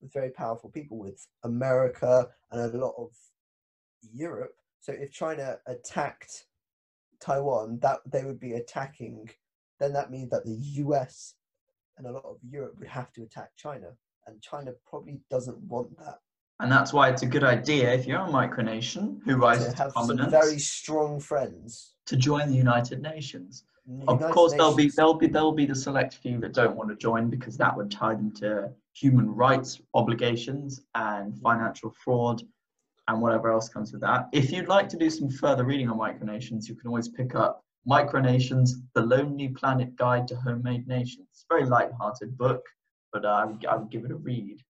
with 0.02 0.12
very 0.14 0.32
powerful 0.32 0.70
people 0.70 0.98
with 0.98 1.26
America 1.44 2.28
and 2.52 2.62
a 2.62 2.78
lot 2.78 2.96
of 2.98 3.12
Europe. 4.14 4.56
So 4.80 4.94
if 4.94 5.12
China 5.12 5.58
attacked 5.68 6.46
Taiwan, 7.20 7.80
that 7.82 8.00
they 8.12 8.24
would 8.24 8.40
be 8.40 8.54
attacking. 8.54 9.30
Then 9.82 9.94
that 9.94 10.12
means 10.12 10.30
that 10.30 10.46
the 10.46 10.54
US 10.86 11.34
and 11.98 12.06
a 12.06 12.12
lot 12.12 12.24
of 12.24 12.38
Europe 12.48 12.76
would 12.78 12.88
have 12.88 13.12
to 13.14 13.24
attack 13.24 13.50
China, 13.58 13.88
and 14.28 14.40
China 14.40 14.74
probably 14.88 15.20
doesn't 15.32 15.58
want 15.58 15.98
that. 15.98 16.20
And 16.60 16.72
that's 16.72 16.94
why 16.94 17.10
it's 17.10 17.24
a 17.24 17.26
good 17.26 17.44
idea 17.44 17.92
if 17.92 18.06
you're 18.06 18.20
a 18.20 18.28
micronation 18.28 19.18
who 19.26 19.38
rises 19.38 19.74
To 19.74 19.86
to 19.86 19.90
prominence 19.90 20.30
very 20.32 20.60
strong 20.60 21.20
friends. 21.20 21.96
to 22.06 22.16
join 22.16 22.50
the 22.50 22.56
United 22.56 23.02
Nations. 23.02 23.64
The 23.88 24.06
Of 24.08 24.20
United 24.20 24.34
course, 24.36 24.52
there'll 24.52 24.76
be 24.76 24.84
Nations- 24.84 24.96
there'll 24.98 25.16
be 25.16 25.28
there'll 25.28 25.52
be 25.52 25.66
the 25.66 25.74
select 25.88 26.14
few 26.14 26.40
that 26.42 26.54
don't 26.54 26.76
want 26.78 26.92
to 26.92 26.96
join 26.96 27.32
because 27.32 27.58
that 27.58 27.76
would 27.76 27.90
tie 27.90 28.14
them 28.14 28.32
to 28.34 28.72
human 28.94 29.34
rights 29.34 29.82
obligations 29.96 30.84
and 30.94 31.36
financial 31.42 31.90
fraud 31.90 32.44
and 33.08 33.20
whatever 33.20 33.50
else 33.52 33.68
comes 33.68 33.92
with 33.92 34.02
that. 34.02 34.30
If 34.32 34.52
you'd 34.52 34.68
like 34.68 34.88
to 34.90 34.98
do 34.98 35.10
some 35.10 35.32
further 35.32 35.66
reading 35.66 35.90
on 35.90 35.98
micronations, 35.98 36.70
you 36.70 36.76
can 36.76 36.88
always 36.88 37.10
pick 37.10 37.34
up 37.34 37.66
Micronations: 37.88 38.72
The 38.94 39.02
Lonely 39.02 39.50
Planet 39.50 39.96
Guide 39.96 40.28
to 40.30 40.36
Homemade 40.36 40.88
Nations. 40.88 41.28
It's 41.32 41.46
a 41.50 41.54
very 41.54 41.68
light-hearted 41.68 42.38
book, 42.38 42.64
but 43.12 43.26
uh, 43.26 43.30
I 43.30 43.46
would 43.46 43.66
I 43.66 43.76
would 43.76 43.90
give 43.90 44.06
it 44.06 44.12
a 44.12 44.16
read. 44.16 44.64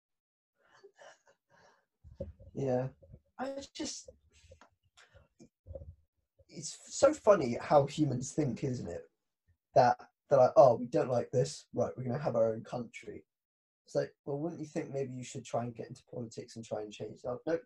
Yeah, 2.53 2.87
I 3.39 3.49
just. 3.73 4.09
It's 6.49 6.77
so 6.89 7.13
funny 7.13 7.57
how 7.61 7.85
humans 7.85 8.33
think, 8.33 8.63
isn't 8.63 8.87
it? 8.87 9.09
That 9.73 9.97
they're 10.29 10.39
like, 10.39 10.51
oh, 10.57 10.75
we 10.75 10.85
don't 10.85 11.09
like 11.09 11.31
this, 11.31 11.65
right? 11.73 11.91
We're 11.95 12.03
going 12.03 12.17
to 12.17 12.23
have 12.23 12.35
our 12.35 12.51
own 12.51 12.61
country. 12.63 13.23
It's 13.85 13.95
like, 13.95 14.13
well, 14.25 14.37
wouldn't 14.37 14.59
you 14.59 14.67
think 14.67 14.93
maybe 14.93 15.13
you 15.13 15.23
should 15.23 15.45
try 15.45 15.63
and 15.63 15.75
get 15.75 15.87
into 15.87 16.03
politics 16.13 16.55
and 16.55 16.65
try 16.65 16.81
and 16.81 16.91
change 16.91 17.21
that? 17.23 17.39
Nope, 17.45 17.61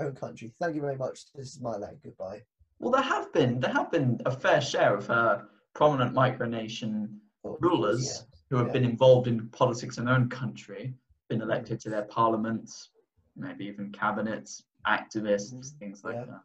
own 0.00 0.14
country. 0.14 0.52
Thank 0.60 0.74
you 0.74 0.80
very 0.80 0.96
much. 0.96 1.32
This 1.34 1.54
is 1.54 1.60
my 1.60 1.76
land. 1.76 1.98
Goodbye. 2.02 2.42
Well, 2.80 2.90
there 2.92 3.02
have 3.02 3.30
been 3.32 3.60
there 3.60 3.72
have 3.72 3.92
been 3.92 4.20
a 4.24 4.30
fair 4.30 4.60
share 4.60 4.96
of 4.96 5.08
uh, 5.10 5.42
prominent 5.74 6.14
micronation 6.14 7.18
rulers 7.44 8.02
yeah. 8.02 8.36
who 8.48 8.56
have 8.56 8.68
Yeah. 8.68 8.72
been 8.72 8.84
involved 8.84 9.28
in 9.28 9.48
politics 9.50 9.98
in 9.98 10.06
their 10.06 10.14
own 10.14 10.30
country, 10.30 10.94
been 11.28 11.42
elected 11.42 11.78
to 11.80 11.90
their 11.90 12.04
parliaments, 12.04 12.90
maybe 13.36 13.66
even 13.66 13.92
cabinets, 13.92 14.64
activists, 14.86 15.52
Mhm. 15.52 15.78
things 15.78 16.04
like 16.04 16.16
Yeah. 16.16 16.24
that. 16.24 16.44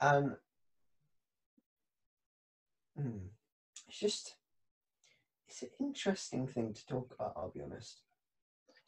And 0.00 0.36
hmm, 2.96 3.26
it's 3.86 3.98
just 3.98 4.36
it's 5.46 5.62
an 5.62 5.70
interesting 5.78 6.46
thing 6.46 6.72
to 6.72 6.86
talk 6.86 7.12
about. 7.12 7.34
I'll 7.36 7.50
be 7.50 7.60
honest. 7.60 8.00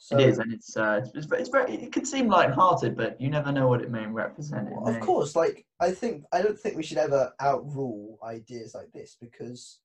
So, 0.06 0.16
it 0.16 0.28
is, 0.28 0.38
and 0.38 0.52
it's 0.52 0.76
uh, 0.76 1.00
it's, 1.02 1.16
it's, 1.16 1.26
very, 1.26 1.40
it's 1.40 1.50
very. 1.50 1.74
It 1.74 1.90
can 1.90 2.04
seem 2.04 2.28
light-hearted, 2.28 2.96
but 2.96 3.20
you 3.20 3.28
never 3.28 3.50
know 3.50 3.66
what 3.66 3.82
it 3.82 3.90
may 3.90 4.06
represent. 4.06 4.68
It 4.68 4.74
of 4.76 4.94
may- 4.94 5.00
course, 5.00 5.34
like 5.34 5.66
I 5.80 5.90
think 5.90 6.22
I 6.32 6.42
don't 6.42 6.56
think 6.56 6.76
we 6.76 6.84
should 6.84 6.98
ever 6.98 7.32
outrule 7.40 8.16
ideas 8.22 8.72
like 8.72 8.92
this 8.92 9.16
because 9.20 9.80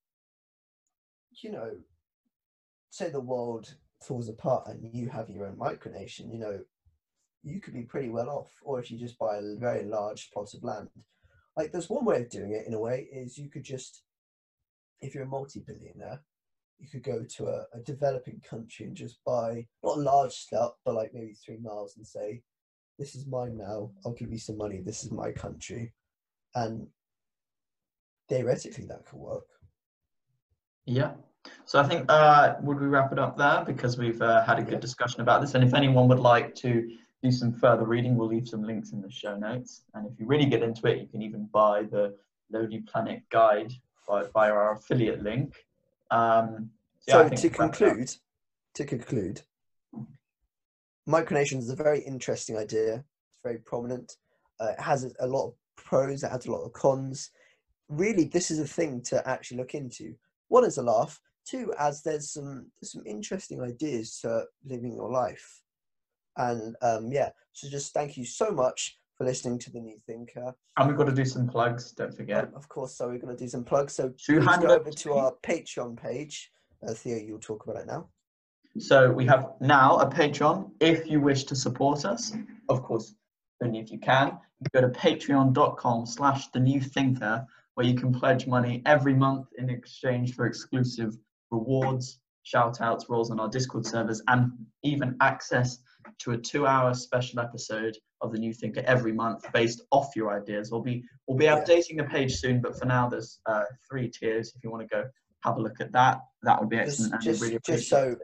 you 1.41 1.51
know, 1.51 1.71
say 2.91 3.10
the 3.10 3.19
world 3.19 3.73
falls 4.03 4.29
apart 4.29 4.67
and 4.67 4.93
you 4.93 5.10
have 5.10 5.27
your 5.27 5.47
own 5.47 5.55
micronation, 5.55 6.31
you 6.31 6.38
know, 6.38 6.60
you 7.41 7.60
could 7.60 7.73
be 7.73 7.81
pretty 7.81 8.10
well 8.10 8.29
off, 8.29 8.51
or 8.62 8.79
if 8.79 8.91
you 8.91 8.99
just 8.99 9.17
buy 9.17 9.38
a 9.38 9.55
very 9.57 9.86
large 9.86 10.29
plot 10.29 10.53
of 10.53 10.63
land. 10.63 10.88
Like 11.57 11.71
there's 11.71 11.89
one 11.89 12.05
way 12.05 12.21
of 12.21 12.29
doing 12.29 12.51
it 12.51 12.67
in 12.67 12.75
a 12.75 12.79
way 12.79 13.07
is 13.12 13.39
you 13.39 13.49
could 13.49 13.63
just 13.63 14.03
if 14.99 15.15
you're 15.15 15.23
a 15.23 15.27
multi-billionaire, 15.27 16.21
you 16.81 16.87
could 16.89 17.03
go 17.03 17.23
to 17.23 17.47
a, 17.47 17.65
a 17.73 17.79
developing 17.85 18.41
country 18.47 18.87
and 18.87 18.95
just 18.95 19.23
buy 19.23 19.67
not 19.83 19.97
a 19.97 20.01
large 20.01 20.33
slot, 20.33 20.75
but 20.83 20.95
like 20.95 21.13
maybe 21.13 21.33
three 21.33 21.57
miles 21.61 21.95
and 21.97 22.05
say, 22.05 22.41
this 22.97 23.15
is 23.15 23.27
mine 23.27 23.57
now. 23.57 23.91
I'll 24.03 24.13
give 24.13 24.31
you 24.31 24.37
some 24.37 24.57
money. 24.57 24.81
This 24.83 25.03
is 25.03 25.11
my 25.11 25.31
country. 25.31 25.93
And 26.55 26.87
theoretically, 28.29 28.85
that 28.87 29.05
could 29.05 29.19
work. 29.19 29.45
Yeah. 30.85 31.11
So 31.65 31.79
I 31.79 31.87
think 31.87 32.05
uh, 32.09 32.55
would 32.61 32.79
we 32.79 32.87
wrap 32.87 33.11
it 33.11 33.19
up 33.19 33.37
there 33.37 33.63
because 33.65 33.97
we've 33.97 34.21
uh, 34.21 34.43
had 34.43 34.59
a 34.59 34.63
good 34.63 34.79
discussion 34.79 35.21
about 35.21 35.41
this, 35.41 35.55
and 35.55 35.63
if 35.63 35.73
anyone 35.73 36.07
would 36.07 36.19
like 36.19 36.53
to 36.55 36.89
do 37.23 37.31
some 37.31 37.51
further 37.51 37.85
reading, 37.85 38.15
we'll 38.15 38.27
leave 38.27 38.47
some 38.47 38.63
links 38.63 38.91
in 38.91 39.01
the 39.01 39.09
show 39.09 39.35
notes. 39.35 39.83
And 39.93 40.05
if 40.05 40.19
you 40.19 40.25
really 40.25 40.45
get 40.45 40.63
into 40.63 40.87
it, 40.87 40.99
you 40.99 41.07
can 41.07 41.21
even 41.21 41.47
buy 41.51 41.83
the 41.83 42.15
Lonely 42.51 42.79
Planet 42.81 43.21
Guide 43.29 43.71
via, 44.07 44.27
via 44.33 44.51
our 44.51 44.73
affiliate 44.73 45.23
link. 45.23 45.55
Um, 46.12 46.71
Yeah, 47.08 47.13
so 47.13 47.17
to 47.24 47.24
we'll 47.24 47.30
wrap 47.32 47.41
it 47.41 47.54
up. 47.54 47.74
conclude, 47.74 48.15
to 48.76 48.86
conclude, 48.86 49.41
micronations 51.08 51.60
is 51.60 51.69
a 51.69 51.76
very 51.76 52.00
interesting 52.02 52.58
idea. 52.58 52.95
It's 52.95 53.39
very 53.43 53.58
prominent. 53.60 54.17
Uh, 54.60 54.74
it 54.78 54.80
has 54.80 55.04
a- 55.19 55.28
lot 55.28 55.47
of 55.47 55.54
pros. 55.76 56.24
It 56.24 56.32
has 56.32 56.45
a 56.45 56.52
lot 56.52 56.63
of 56.63 56.74
cons. 56.74 57.32
Really, 57.89 58.26
this 58.26 58.52
is 58.52 58.60
a 58.60 58.67
thing 58.67 59.02
to 59.04 59.28
actually 59.28 59.58
look 59.58 59.74
into. 59.74 60.15
One 60.50 60.65
is 60.65 60.78
a 60.78 60.84
laugh. 60.84 61.19
Two, 61.45 61.74
as 61.80 62.04
there's 62.04 62.32
some 62.32 62.71
some 62.84 63.04
interesting 63.06 63.62
ideas 63.62 64.19
to 64.19 64.45
living 64.63 64.93
your 64.93 65.10
life. 65.12 65.62
And 66.38 66.76
um, 66.82 67.12
yeah, 67.12 67.32
so 67.52 67.67
just 67.67 67.93
thank 67.93 68.15
you 68.15 68.26
so 68.26 68.52
much 68.52 69.00
for 69.21 69.25
listening 69.25 69.60
to 69.60 69.69
the 69.69 69.79
New 69.79 69.97
Thinker. 70.07 70.51
And 70.77 70.88
we've 70.88 70.97
got 70.97 71.05
to 71.05 71.13
do 71.13 71.25
some 71.25 71.47
plugs. 71.47 71.91
Don't 71.91 72.12
forget. 72.12 72.45
Um, 72.45 72.55
of 72.55 72.67
course, 72.67 72.95
so 72.95 73.07
we're 73.07 73.19
going 73.19 73.36
to 73.36 73.43
do 73.43 73.47
some 73.47 73.63
plugs. 73.63 73.93
So 73.93 74.10
please 74.25 74.43
hand 74.43 74.63
go 74.63 74.71
it 74.73 74.79
over 74.79 74.89
to 74.89 75.13
our 75.13 75.34
Patreon 75.43 75.95
page. 75.95 76.49
Uh, 76.81 76.93
Theo, 76.93 77.17
you'll 77.17 77.38
talk 77.38 77.63
about 77.63 77.79
it 77.79 77.86
now. 77.86 78.10
So 78.79 79.12
we 79.12 79.27
have 79.27 79.51
now 79.60 79.97
a 79.97 80.10
Patreon. 80.10 80.71
If 80.79 81.07
you 81.07 81.21
wish 81.21 81.43
to 81.45 81.55
support 81.55 82.03
us, 82.03 82.34
of 82.67 82.81
course, 82.81 83.13
only 83.63 83.79
if 83.79 83.91
you 83.91 83.99
can, 83.99 84.39
you 84.60 84.67
go 84.73 84.81
to 84.81 84.89
patreon.com 84.89 86.07
slash 86.07 86.47
the 86.47 86.60
new 86.60 86.81
thinker, 86.81 87.45
where 87.75 87.86
you 87.86 87.93
can 87.93 88.12
pledge 88.12 88.47
money 88.47 88.81
every 88.88 89.13
month 89.13 89.45
in 89.60 89.69
exchange 89.69 90.34
for 90.34 90.47
exclusive 90.47 91.15
rewards, 91.51 92.19
shout 92.43 92.82
outs, 92.82 93.10
roles 93.10 93.32
on 93.32 93.39
our 93.39 93.49
Discord 93.49 93.86
servers, 93.86 94.21
and 94.27 94.51
even 94.84 95.15
access 95.21 95.80
to 96.19 96.32
a 96.32 96.38
two 96.38 96.65
hour 96.65 96.93
special 96.93 97.39
episode 97.39 97.97
of 98.21 98.32
the 98.32 98.38
new 98.38 98.54
thinker 98.54 98.84
every 98.86 99.12
month 99.12 99.45
based 99.54 99.82
off 99.91 100.15
your 100.15 100.36
ideas. 100.39 100.71
We'll 100.71 100.82
be 100.82 101.04
we'll 101.27 101.38
be 101.38 101.45
updating 101.45 101.97
the 101.97 102.04
page 102.04 102.36
soon, 102.36 102.62
but 102.62 102.77
for 102.77 102.86
now 102.86 103.10
there's 103.10 103.39
uh, 103.45 103.63
three 103.89 104.10
tiers. 104.10 104.54
If 104.56 104.63
you 104.63 104.71
want 104.71 104.88
to 104.88 104.95
go 104.95 105.04
have 105.43 105.58
a 105.58 105.62
look 105.62 105.80
at 105.80 105.91
that, 105.93 106.19
that 106.43 106.60
would 106.60 106.69
be 106.69 106.77
Just, 106.77 106.89
excellent. 106.89 107.13
and 107.13 107.23
just, 107.23 107.41
really 107.41 107.60
just 107.65 107.89
so, 107.89 108.15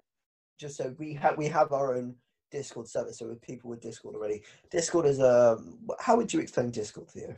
just 0.60 0.77
so 0.77 0.95
we 0.97 1.13
have 1.15 1.38
we 1.38 1.47
have 1.47 1.71
our 1.71 1.95
own 1.95 2.15
Discord 2.51 2.88
server. 2.88 3.12
So 3.12 3.27
with 3.27 3.41
people 3.41 3.69
with 3.69 3.82
Discord 3.82 4.15
already, 4.15 4.43
Discord 4.71 5.06
is 5.06 5.19
a. 5.19 5.58
How 5.99 6.15
would 6.15 6.34
you 6.34 6.39
explain 6.39 6.71
Discord, 6.71 7.10
Theo? 7.10 7.36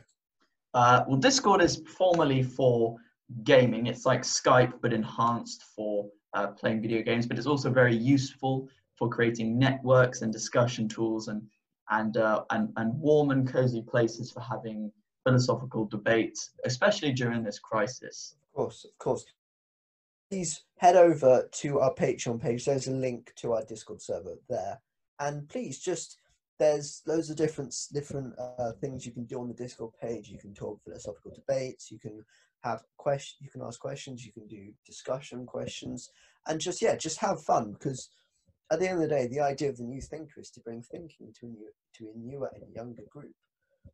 Uh, 0.74 1.04
well, 1.08 1.16
Discord 1.16 1.62
is 1.62 1.82
formally 1.98 2.42
for 2.42 2.96
gaming. 3.42 3.86
It's 3.86 4.06
like 4.06 4.22
Skype, 4.22 4.74
but 4.80 4.92
enhanced 4.92 5.64
for 5.74 6.08
uh, 6.34 6.48
playing 6.48 6.82
video 6.82 7.02
games. 7.02 7.26
But 7.26 7.38
it's 7.38 7.46
also 7.46 7.70
very 7.70 7.96
useful 7.96 8.68
for 8.96 9.08
creating 9.08 9.58
networks 9.58 10.22
and 10.22 10.32
discussion 10.32 10.88
tools, 10.88 11.28
and 11.28 11.42
and 11.90 12.16
uh, 12.16 12.44
and 12.50 12.72
and 12.76 12.98
warm 12.98 13.30
and 13.30 13.50
cozy 13.50 13.82
places 13.82 14.30
for 14.30 14.40
having 14.40 14.92
philosophical 15.24 15.84
debates, 15.84 16.50
especially 16.64 17.12
during 17.12 17.42
this 17.42 17.58
crisis. 17.58 18.36
Of 18.48 18.56
course, 18.56 18.84
of 18.84 18.98
course. 18.98 19.24
Please 20.30 20.62
head 20.78 20.94
over 20.94 21.48
to 21.50 21.80
our 21.80 21.92
Patreon 21.94 22.40
page. 22.40 22.64
There's 22.64 22.86
a 22.86 22.92
link 22.92 23.32
to 23.36 23.54
our 23.54 23.64
Discord 23.64 24.00
server 24.00 24.36
there, 24.48 24.80
and 25.18 25.48
please 25.48 25.80
just 25.80 26.18
there's 26.60 27.02
loads 27.06 27.30
of 27.30 27.36
different 27.36 27.74
different 27.92 28.34
uh, 28.38 28.72
things 28.80 29.04
you 29.04 29.12
can 29.12 29.24
do 29.24 29.40
on 29.40 29.48
the 29.48 29.54
Discord 29.54 29.92
page. 30.00 30.28
You 30.28 30.38
can 30.38 30.54
talk 30.54 30.80
philosophical 30.84 31.32
debates. 31.32 31.90
You 31.90 31.98
can 31.98 32.24
have 32.62 32.82
questions 32.96 33.38
You 33.40 33.50
can 33.50 33.62
ask 33.62 33.80
questions. 33.80 34.24
You 34.24 34.32
can 34.32 34.46
do 34.46 34.72
discussion 34.86 35.46
questions, 35.46 36.10
and 36.46 36.60
just 36.60 36.82
yeah, 36.82 36.96
just 36.96 37.18
have 37.18 37.42
fun 37.42 37.72
because 37.72 38.10
at 38.72 38.78
the 38.78 38.88
end 38.88 39.02
of 39.02 39.08
the 39.08 39.14
day, 39.14 39.26
the 39.26 39.40
idea 39.40 39.68
of 39.68 39.76
the 39.76 39.84
new 39.84 40.00
thinker 40.00 40.40
is 40.40 40.50
to 40.50 40.60
bring 40.60 40.82
thinking 40.82 41.32
to 41.40 41.46
a 41.46 41.48
new 41.48 41.68
to 41.96 42.04
a 42.14 42.18
newer 42.18 42.50
and 42.54 42.72
younger 42.74 43.02
group. 43.10 43.34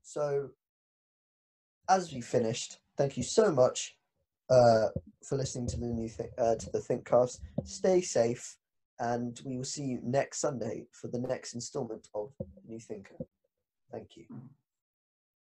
So, 0.02 0.50
as 1.88 2.12
we 2.12 2.20
finished, 2.20 2.78
thank 2.98 3.16
you 3.16 3.22
so 3.22 3.50
much 3.50 3.96
uh, 4.50 4.88
for 5.26 5.38
listening 5.38 5.68
to 5.68 5.78
the 5.78 5.86
new 5.86 6.08
th- 6.08 6.30
uh, 6.38 6.56
to 6.56 6.70
the 6.70 6.80
Thinkcast. 6.80 7.40
Stay 7.64 8.00
safe, 8.00 8.56
and 8.98 9.40
we 9.44 9.56
will 9.56 9.64
see 9.64 9.84
you 9.84 10.00
next 10.02 10.40
Sunday 10.40 10.86
for 10.92 11.08
the 11.08 11.18
next 11.18 11.54
instalment 11.54 12.08
of 12.14 12.32
New 12.66 12.80
Thinker. 12.80 13.16
Thank 13.90 14.16
you. 14.16 14.24